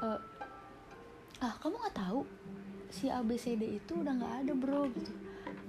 "Eh, 0.00 0.20
ah 1.40 1.54
kamu 1.56 1.74
nggak 1.76 1.96
tahu? 1.96 2.20
Si 2.92 3.08
A 3.08 3.24
B 3.24 3.40
C 3.40 3.56
D 3.56 3.80
itu 3.80 3.92
udah 3.96 4.12
nggak 4.12 4.34
ada 4.44 4.52
bro 4.52 4.92
gitu. 4.92 5.12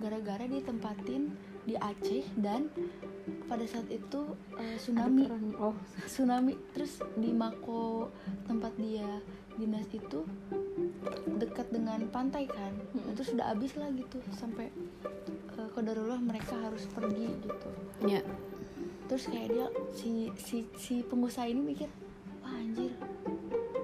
Gara-gara 0.03 0.43
ditempatin 0.43 1.31
di 1.69 1.77
Aceh 1.77 2.25
dan 2.41 2.65
pada 3.45 3.61
saat 3.69 3.85
itu 3.93 4.33
eh, 4.57 4.77
tsunami. 4.81 5.29
Oh. 5.61 5.77
tsunami 6.09 6.57
terus 6.73 6.97
di 7.13 7.29
Mako 7.29 8.09
tempat 8.49 8.73
dia 8.81 9.21
dinas 9.59 9.85
itu 9.93 10.25
dekat 11.37 11.67
dengan 11.69 11.99
pantai 12.09 12.47
kan 12.49 12.73
Mm-mm. 12.95 13.13
itu 13.13 13.21
sudah 13.21 13.51
habis 13.53 13.75
lah 13.75 13.91
gitu 13.91 14.17
sampai 14.31 14.71
uh, 15.59 15.67
kodarullah 15.75 16.17
mereka 16.17 16.55
harus 16.57 16.87
pergi 16.89 17.27
gitu 17.43 17.69
Ya. 18.07 18.23
terus 19.11 19.27
kayak 19.27 19.51
dia 19.51 19.67
si 19.91 20.31
si 20.39 20.63
si 20.79 21.03
pengusaha 21.03 21.43
ini 21.51 21.59
mikir 21.59 21.91
wah 22.39 22.55
anjir 22.55 22.95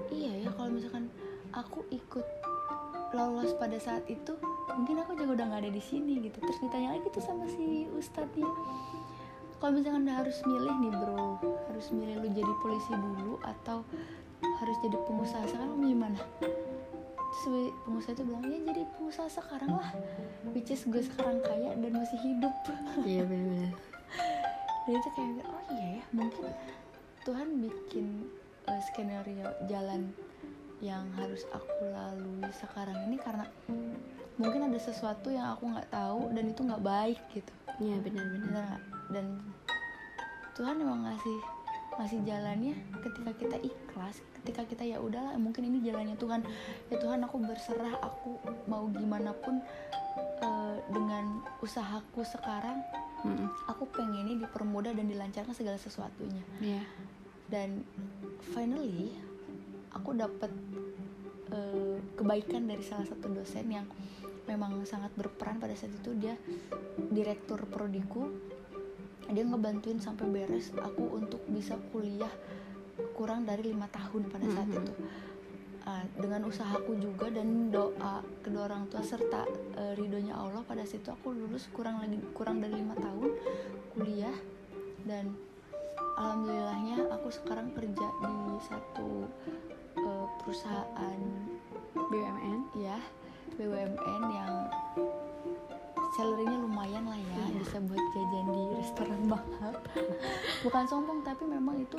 iya 0.08 0.32
ya 0.40 0.48
kalau 0.56 0.72
misalkan 0.72 1.12
aku 1.52 1.84
ikut 1.92 2.24
lolos 3.14 3.54
pada 3.60 3.78
saat 3.78 4.02
itu 4.10 4.34
mungkin 4.74 5.02
aku 5.02 5.14
juga 5.14 5.42
udah 5.42 5.46
nggak 5.52 5.62
ada 5.66 5.72
di 5.72 5.82
sini 5.82 6.22
gitu. 6.24 6.38
Terus 6.42 6.58
ditanya 6.62 6.98
lagi 6.98 7.06
tuh 7.10 7.22
sama 7.22 7.46
si 7.46 7.86
ustadznya 7.94 8.48
kalau 9.56 9.72
misalkan 9.72 10.04
udah 10.04 10.16
harus 10.20 10.36
milih 10.44 10.74
nih 10.84 10.92
bro 10.92 11.40
harus 11.72 11.86
milih 11.88 12.16
lu 12.20 12.28
jadi 12.28 12.52
polisi 12.60 12.92
dulu 12.92 13.40
atau 13.40 13.80
harus 14.44 14.76
jadi 14.84 14.96
pengusaha 15.08 15.44
sekarang 15.48 15.80
gimana 15.80 16.20
terus 17.26 17.68
pengusaha 17.84 18.12
itu 18.16 18.22
bilang 18.24 18.44
ya 18.48 18.58
jadi 18.72 18.82
pengusaha 18.96 19.28
sekarang 19.32 19.72
lah 19.76 19.90
which 20.52 20.72
is 20.72 20.84
gue 20.88 21.02
sekarang 21.04 21.40
kaya 21.44 21.76
dan 21.76 21.92
masih 21.92 22.18
hidup. 22.20 22.54
Iya 23.04 23.22
benar. 23.28 23.72
dan 24.86 24.92
itu 24.94 25.08
kayak 25.18 25.44
oh 25.44 25.62
iya 25.74 25.86
ya 26.00 26.04
mungkin 26.14 26.46
Tuhan 27.26 27.48
bikin 27.58 28.06
eh, 28.70 28.80
skenario 28.88 29.50
jalan 29.66 30.14
yang 30.78 31.08
harus 31.16 31.42
aku 31.50 31.88
lalui 31.88 32.44
sekarang 32.52 33.08
ini 33.08 33.16
karena 33.16 33.48
mungkin 34.36 34.68
ada 34.68 34.76
sesuatu 34.76 35.32
yang 35.32 35.56
aku 35.56 35.72
nggak 35.72 35.88
tahu 35.88 36.28
dan 36.32 36.44
itu 36.46 36.60
nggak 36.62 36.84
baik 36.84 37.20
gitu 37.32 37.52
Iya 37.76 37.96
benar-benar. 38.00 38.80
dan 39.08 39.40
Tuhan 40.52 40.80
emang 40.80 41.04
ngasih 41.04 41.38
ngasih 41.96 42.20
jalannya 42.24 42.74
ketika 43.00 43.32
kita 43.32 43.56
ikhlas 43.58 44.20
ketika 44.36 44.62
kita 44.64 44.84
ya 44.84 45.00
udahlah 45.00 45.32
mungkin 45.36 45.64
ini 45.64 45.80
jalannya 45.80 46.16
Tuhan 46.16 46.44
ya 46.88 46.96
Tuhan 46.96 47.24
aku 47.24 47.36
berserah 47.40 47.96
aku 48.00 48.36
mau 48.64 48.84
gimana 48.88 49.32
pun 49.32 49.60
eh, 50.38 50.76
dengan 50.88 51.40
usahaku 51.60 52.20
sekarang 52.20 52.84
Mm-mm. 53.24 53.48
aku 53.66 53.88
pengennya 53.88 54.44
dipermudah 54.44 54.92
dan 54.92 55.08
dilancarkan 55.08 55.52
segala 55.52 55.76
sesuatunya 55.76 56.44
Iya. 56.60 56.84
dan 57.48 57.80
finally 58.52 59.16
aku 59.96 60.12
dapat 60.12 60.52
eh, 61.50 61.96
kebaikan 62.14 62.68
dari 62.68 62.84
salah 62.84 63.08
satu 63.08 63.32
dosen 63.32 63.66
yang 63.72 63.86
memang 64.46 64.84
sangat 64.86 65.10
berperan 65.16 65.58
pada 65.58 65.72
saat 65.72 65.90
itu. 65.90 66.12
Dia 66.14 66.36
direktur 67.10 67.64
prodiku. 67.66 68.28
Dia 69.26 69.42
ngebantuin 69.42 69.98
sampai 69.98 70.30
beres 70.30 70.70
aku 70.78 71.18
untuk 71.18 71.42
bisa 71.50 71.74
kuliah 71.90 72.30
kurang 73.18 73.42
dari 73.42 73.74
lima 73.74 73.90
tahun 73.90 74.30
pada 74.30 74.46
saat 74.46 74.70
Mhm. 74.70 74.78
itu. 74.78 74.94
Nah, 75.86 76.02
dengan 76.18 76.42
usahaku 76.50 76.98
juga 76.98 77.30
dan 77.30 77.70
doa 77.70 78.18
kedua 78.42 78.66
orang 78.66 78.90
tua 78.90 79.02
serta 79.06 79.46
eh, 79.78 79.92
ridhonya 79.94 80.34
Allah 80.34 80.62
pada 80.66 80.82
situ 80.82 81.10
aku 81.10 81.30
lulus 81.30 81.70
kurang 81.70 82.02
lagi 82.02 82.18
kurang 82.34 82.58
dari 82.62 82.74
lima 82.78 82.94
tahun 82.98 83.30
kuliah. 83.94 84.34
Dan 85.06 85.34
alhamdulillahnya 86.18 87.06
aku 87.14 87.30
sekarang 87.30 87.70
kerja 87.70 88.06
di 88.18 88.34
satu 88.66 89.30
perusahaan 90.38 91.18
BUMN 91.94 92.60
ya 92.76 92.98
BUMN 93.54 94.22
yang 94.28 94.52
salarynya 96.12 96.58
lumayan 96.58 97.04
lah 97.04 97.18
ya 97.18 97.34
Iya. 97.36 97.60
bisa 97.60 97.76
buat 97.82 98.00
jajan 98.10 98.46
di 98.48 98.62
restoran 98.74 99.20
mahal 99.32 99.74
bukan 100.62 100.84
sombong 100.86 101.20
tapi 101.22 101.44
memang 101.44 101.76
itu 101.78 101.98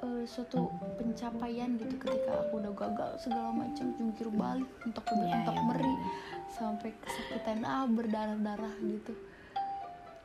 eh, 0.00 0.22
suatu 0.24 0.70
pencapaian 0.94 1.74
gitu 1.74 1.94
ketika 1.98 2.32
aku 2.40 2.58
udah 2.58 2.72
gagal 2.72 3.10
segala 3.18 3.50
macam 3.50 3.90
jungkir 3.94 4.28
balik 4.30 4.70
untuk 4.82 5.02
Iya, 5.08 5.34
untuk 5.36 5.54
iya, 5.54 5.62
meri 5.64 5.82
benar. 5.88 6.12
sampai 6.48 6.90
kesakitan 6.96 7.58
ah 7.62 7.84
berdarah 7.84 8.38
darah 8.38 8.74
gitu 8.80 9.14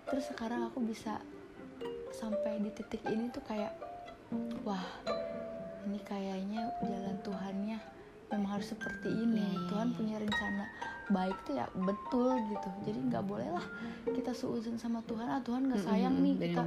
terus 0.05 0.25
sekarang 0.27 0.61
aku 0.63 0.79
bisa 0.81 1.17
sampai 2.11 2.61
di 2.61 2.69
titik 2.69 3.01
ini 3.05 3.27
tuh 3.27 3.41
kayak 3.41 3.73
wah 4.61 4.85
ini 5.85 5.99
kayaknya 6.03 6.61
jalan 6.81 7.17
Tuhannya 7.21 7.77
memang 8.33 8.49
harus 8.57 8.73
seperti 8.73 9.09
ini. 9.09 9.37
Iya, 9.39 9.49
iya, 9.53 9.61
Tuhan 9.69 9.87
punya 9.93 10.15
rencana 10.17 10.65
baik 11.13 11.37
tuh 11.45 11.53
ya 11.53 11.65
betul 11.77 12.33
gitu. 12.49 12.69
Jadi 12.89 12.99
nggak 13.13 13.23
boleh 13.29 13.49
lah 13.53 13.65
kita 14.09 14.33
seuzon 14.33 14.81
sama 14.81 15.05
Tuhan 15.05 15.29
ah 15.29 15.41
Tuhan 15.45 15.69
nggak 15.69 15.85
sayang 15.85 16.17
nih 16.19 16.35
kita 16.41 16.63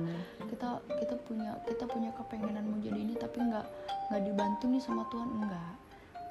kita 0.55 0.69
kita 1.03 1.15
punya 1.27 1.59
kita 1.67 1.85
punya 1.91 2.11
kepengenan 2.15 2.65
mau 2.71 2.79
jadi 2.79 2.99
ini 2.99 3.15
tapi 3.19 3.43
nggak 3.43 3.67
nggak 4.09 4.23
dibantu 4.23 4.65
nih 4.71 4.83
sama 4.83 5.03
Tuhan. 5.11 5.29
Enggak 5.43 5.75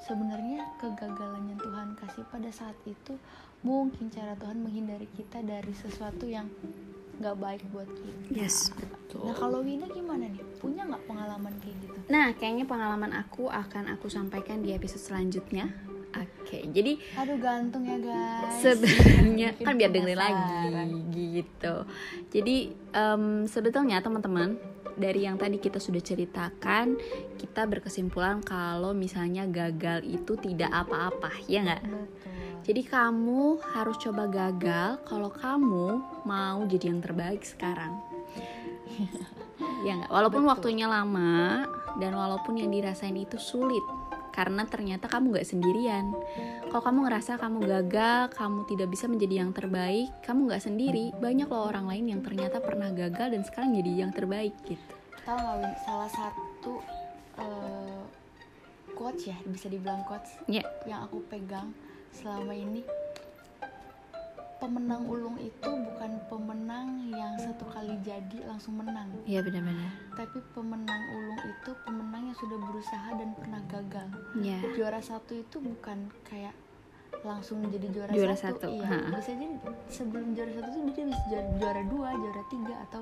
sebenarnya 0.07 0.63
kegagalan 0.79 1.51
yang 1.51 1.59
Tuhan 1.59 1.99
kasih 1.99 2.23
pada 2.31 2.47
saat 2.47 2.77
itu 2.87 3.19
mungkin 3.65 4.07
cara 4.07 4.39
Tuhan 4.39 4.63
menghindari 4.63 5.09
kita 5.19 5.43
dari 5.43 5.73
sesuatu 5.75 6.23
yang 6.23 6.47
nggak 7.17 7.35
baik 7.37 7.61
buat 7.73 7.89
kita. 7.89 8.29
Yes 8.29 8.69
betul. 9.07 9.23
Nah 9.25 9.35
kalau 9.35 9.59
Winda 9.65 9.87
gimana 9.89 10.29
nih? 10.29 10.43
Punya 10.61 10.85
nggak 10.85 11.03
pengalaman 11.07 11.53
kayak 11.63 11.77
gitu? 11.81 11.97
Nah, 12.07 12.31
kayaknya 12.39 12.65
pengalaman 12.67 13.11
aku 13.15 13.51
akan 13.51 13.91
aku 13.91 14.07
sampaikan 14.07 14.63
di 14.63 14.71
episode 14.71 15.03
selanjutnya. 15.03 15.71
Oke, 16.17 16.63
jadi 16.71 16.97
aduh 17.19 17.37
gantung 17.37 17.83
ya 17.83 17.99
guys. 17.99 18.63
Sebenarnya 18.63 19.53
kan 19.59 19.75
biar 19.75 19.91
dengerin 19.91 20.17
lagi 20.17 21.43
gitu. 21.43 21.75
Jadi 22.31 22.57
em, 22.95 23.45
sebetulnya 23.45 23.99
teman-teman 23.99 24.55
dari 24.97 25.29
yang 25.29 25.37
tadi 25.37 25.61
kita 25.61 25.77
sudah 25.77 26.01
ceritakan, 26.01 26.97
kita 27.37 27.69
berkesimpulan 27.69 28.41
kalau 28.41 28.97
misalnya 28.97 29.45
gagal 29.45 30.01
itu 30.07 30.33
tidak 30.41 30.73
apa-apa, 30.73 31.29
ya 31.45 31.61
nggak? 31.61 31.83
betul 31.85 32.36
Jadi 32.63 32.81
kamu 32.85 33.61
harus 33.75 33.97
coba 34.01 34.25
gagal 34.27 35.01
kalau 35.05 35.29
kamu 35.29 35.87
mau 36.25 36.59
jadi 36.65 36.91
yang 36.91 37.01
terbaik 37.03 37.43
sekarang. 37.43 37.99
ya 39.87 39.97
nggak? 39.97 40.11
Walaupun 40.11 40.43
Betul. 40.43 40.51
waktunya 40.55 40.87
lama 40.89 41.67
dan 42.01 42.13
walaupun 42.13 42.57
yang 42.61 42.69
dirasain 42.73 43.15
itu 43.17 43.37
sulit 43.37 43.83
karena 44.37 44.69
ternyata 44.69 45.09
kamu 45.09 45.33
nggak 45.33 45.49
sendirian. 45.49 46.13
Kalau 46.69 46.83
kamu 46.85 47.09
ngerasa 47.09 47.41
kamu 47.41 47.57
gagal, 47.65 48.29
kamu 48.37 48.69
tidak 48.69 48.87
bisa 48.93 49.09
menjadi 49.09 49.41
yang 49.41 49.49
terbaik, 49.49 50.13
kamu 50.21 50.53
nggak 50.53 50.61
sendiri. 50.61 51.09
Banyak 51.17 51.49
loh 51.49 51.73
orang 51.73 51.89
lain 51.89 52.05
yang 52.05 52.21
ternyata 52.21 52.61
pernah 52.61 52.93
gagal 52.93 53.33
dan 53.33 53.41
sekarang 53.41 53.73
jadi 53.73 54.05
yang 54.05 54.13
terbaik 54.13 54.53
gitu. 54.69 54.77
tahu 55.25 55.35
nggak 55.43 55.57
Win 55.59 55.73
salah 55.83 56.07
satu 56.07 56.73
eh, 57.41 58.03
quotes 58.93 59.27
ya 59.27 59.37
bisa 59.43 59.67
dibilang 59.67 60.05
quotes 60.07 60.39
Ya, 60.47 60.63
yang 60.87 61.03
aku 61.03 61.19
pegang 61.27 61.73
selama 62.17 62.51
ini 62.51 62.81
pemenang 64.57 65.05
ulung 65.05 65.37
itu 65.37 65.69
bukan 65.69 66.17
pemenang 66.33 67.05
yang 67.13 67.37
satu 67.37 67.69
kali 67.69 67.93
jadi 68.01 68.41
langsung 68.49 68.81
menang 68.81 69.05
iya 69.29 69.45
benar-benar. 69.45 69.93
tapi 70.17 70.41
pemenang 70.57 71.03
ulung 71.13 71.41
itu 71.45 71.71
pemenang 71.85 72.23
yang 72.33 72.37
sudah 72.41 72.57
berusaha 72.65 73.09
dan 73.13 73.29
pernah 73.37 73.61
gagal 73.69 74.07
Ya. 74.41 74.57
juara 74.73 74.97
satu 74.97 75.37
itu 75.37 75.61
bukan 75.61 76.09
kayak 76.25 76.57
langsung 77.21 77.65
jadi 77.69 77.87
juara, 77.89 78.11
Juara 78.13 78.35
satu, 78.37 78.65
satu, 78.65 78.77
iya 78.77 78.85
ha. 78.89 78.97
bisa 79.09 79.31
jadi 79.33 79.45
sebelum 79.89 80.33
juara 80.33 80.51
satu 80.53 80.67
itu 80.73 80.89
dia 80.91 81.05
bisa 81.05 81.21
juara, 81.29 81.47
juara 81.57 81.81
dua 81.85 82.09
juara 82.13 82.43
tiga 82.49 82.75
atau 82.89 83.01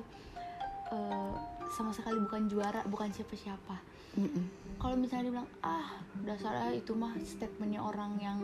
eh, 0.92 1.34
sama 1.72 1.92
sekali 1.92 2.20
bukan 2.20 2.52
juara 2.52 2.84
bukan 2.86 3.10
siapa-siapa 3.12 3.76
Mm-mm. 4.16 4.44
kalau 4.76 4.96
misalnya 4.96 5.28
dibilang 5.28 5.50
ah 5.62 5.88
dasarnya 6.22 6.72
itu 6.74 6.92
mah 6.94 7.16
statementnya 7.18 7.80
orang 7.80 8.16
yang 8.18 8.40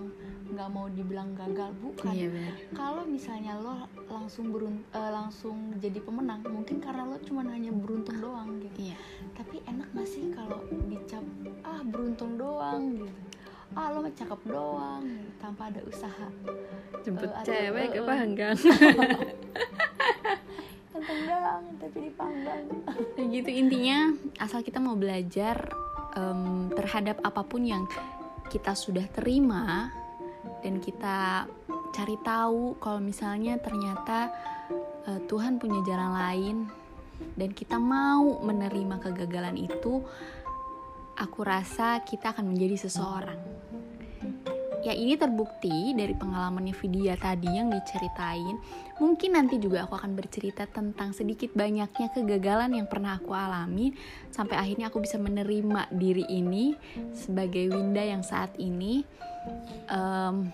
nggak 0.48 0.68
mau 0.68 0.88
dibilang 0.88 1.32
gagal 1.32 1.72
bukan 1.78 2.12
Iya 2.12 2.28
kalau 2.72 3.04
misalnya 3.06 3.56
lo 3.56 3.76
langsung 4.06 4.50
berun 4.50 4.84
eh, 4.90 5.12
langsung 5.12 5.56
jadi 5.78 6.00
pemenang 6.00 6.44
mungkin 6.44 6.80
karena 6.80 7.06
lo 7.06 7.16
cuma 7.22 7.44
hanya 7.46 7.70
beruntung 7.70 8.20
doang 8.20 8.60
gitu 8.60 8.78
Iya. 8.82 8.98
tapi 9.32 9.64
enak 9.64 9.88
gak 9.92 10.04
sih 10.06 10.28
kalau 10.30 10.60
dicap 10.86 11.24
ah 11.62 11.80
beruntung 11.82 12.36
doang 12.36 12.98
gitu 12.98 13.12
ah 13.72 13.88
lo 13.88 14.02
mah 14.02 14.12
cakep 14.12 14.42
doang 14.46 15.00
gitu, 15.02 15.32
tanpa 15.38 15.68
ada 15.68 15.80
usaha 15.82 16.28
Jemput 17.02 17.30
atau- 17.30 17.48
cewek 17.48 17.88
ke 17.90 17.98
eh, 17.98 17.98
eh. 17.98 18.06
panggang. 18.06 18.58
ganteng 21.02 21.22
doang 21.26 21.64
tapi 21.82 21.98
dipanggang 22.14 22.62
Kayak 23.18 23.28
gitu 23.34 23.50
intinya 23.50 23.98
asal 24.38 24.62
kita 24.62 24.78
mau 24.78 24.94
belajar 24.94 25.74
em, 26.14 26.70
terhadap 26.78 27.18
apa 27.26 27.42
pun 27.42 27.66
yang 27.66 27.90
kita 28.54 28.78
sudah 28.78 29.10
terima 29.10 29.90
dan 30.62 30.78
kita 30.78 31.50
cari 31.90 32.18
tahu 32.22 32.78
kalau 32.78 33.02
misalnya 33.02 33.58
ternyata 33.58 34.30
eh, 35.10 35.20
Tuhan 35.26 35.58
punya 35.58 35.82
jalan 35.90 36.12
lain 36.14 36.58
dan 37.34 37.50
kita 37.50 37.82
mau 37.82 38.38
menerima 38.46 39.02
kegagalan 39.02 39.58
itu 39.58 40.06
aku 41.18 41.40
rasa 41.42 42.06
kita 42.06 42.38
akan 42.38 42.54
menjadi 42.54 42.86
seseorang 42.86 43.42
ya 44.82 44.94
ini 44.98 45.14
terbukti 45.14 45.94
dari 45.94 46.18
pengalamannya 46.18 46.74
Vidya 46.74 47.14
tadi 47.18 47.50
yang 47.50 47.70
diceritain 47.70 48.58
mungkin 48.98 49.38
nanti 49.38 49.62
juga 49.62 49.86
aku 49.86 49.98
akan 49.98 50.18
bercerita 50.18 50.66
tentang 50.66 51.14
sedikit 51.14 51.54
banyaknya 51.54 52.10
kegagalan 52.14 52.74
yang 52.78 52.90
pernah 52.90 53.18
aku 53.18 53.34
alami 53.34 53.94
sampai 54.34 54.58
akhirnya 54.58 54.90
aku 54.90 55.02
bisa 55.02 55.22
menerima 55.22 55.90
diri 55.94 56.26
ini 56.30 56.74
sebagai 57.14 57.70
Winda 57.70 58.02
yang 58.02 58.26
saat 58.26 58.54
ini 58.58 59.06
em, 59.90 60.50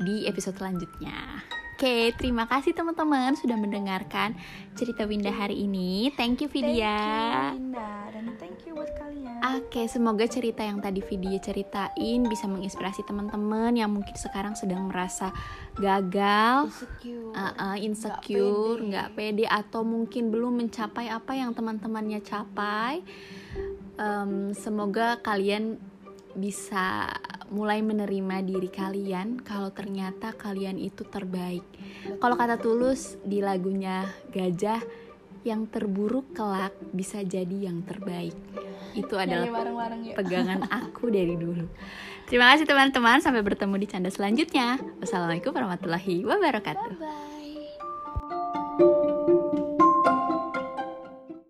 di 0.00 0.24
episode 0.24 0.56
selanjutnya. 0.56 1.44
Oke, 1.76 2.08
terima 2.16 2.48
kasih 2.48 2.72
teman-teman 2.72 3.36
sudah 3.36 3.52
mendengarkan 3.52 4.32
cerita 4.72 5.04
Winda 5.04 5.28
hari 5.28 5.68
ini. 5.68 6.08
Thank 6.16 6.40
you 6.40 6.48
Vidya. 6.48 6.96
thank 6.96 7.52
you 7.52 7.68
Linda 7.68 7.92
dan 8.16 8.24
thank 8.40 8.64
you 8.64 8.72
buat 8.72 8.96
kalian 8.96 9.36
Oke, 9.60 9.84
semoga 9.84 10.24
cerita 10.24 10.64
yang 10.64 10.80
tadi 10.80 11.04
video 11.04 11.36
ceritain 11.36 12.24
bisa 12.32 12.48
menginspirasi 12.48 13.04
teman-teman 13.04 13.76
yang 13.76 13.92
mungkin 13.92 14.16
sekarang 14.16 14.56
sedang 14.56 14.88
merasa 14.88 15.36
gagal, 15.76 16.72
insecure 16.72 17.36
uh, 17.36 17.52
uh, 17.60 17.76
insecure, 17.76 18.80
pede. 18.80 18.88
nggak 18.88 19.08
pede. 19.12 19.44
atau 19.44 19.84
mungkin 19.84 20.32
belum 20.32 20.56
mencapai 20.56 21.12
apa 21.12 21.36
yang 21.36 21.52
teman-temannya 21.52 22.24
capai. 22.24 23.04
Em, 24.00 24.56
semoga 24.56 25.20
kalian 25.20 25.76
bisa 26.36 27.10
mulai 27.48 27.80
menerima 27.80 28.44
diri 28.44 28.68
kalian 28.68 29.40
kalau 29.40 29.72
ternyata 29.72 30.36
kalian 30.36 30.76
itu 30.76 31.02
terbaik. 31.08 31.64
Kalau 32.20 32.36
kata 32.36 32.60
Tulus 32.60 33.16
di 33.24 33.40
lagunya 33.40 34.04
Gajah, 34.30 34.82
yang 35.46 35.70
terburuk 35.70 36.34
kelak 36.34 36.74
bisa 36.90 37.22
jadi 37.22 37.70
yang 37.70 37.86
terbaik. 37.86 38.34
Itu 38.98 39.14
adalah 39.14 39.46
Nyanyi 39.46 39.54
bareng-bareng 39.54 40.00
yuk 40.10 40.14
pegangan 40.18 40.60
aku 40.66 41.06
dari 41.06 41.38
dulu. 41.38 41.70
Terima 42.26 42.50
kasih 42.50 42.66
teman-teman, 42.66 43.22
sampai 43.22 43.46
bertemu 43.46 43.78
di 43.78 43.86
canda 43.86 44.10
selanjutnya. 44.10 44.82
Wassalamualaikum 44.98 45.54
warahmatullahi 45.54 46.26
wabarakatuh. 46.26 46.98
bye 48.76 49.14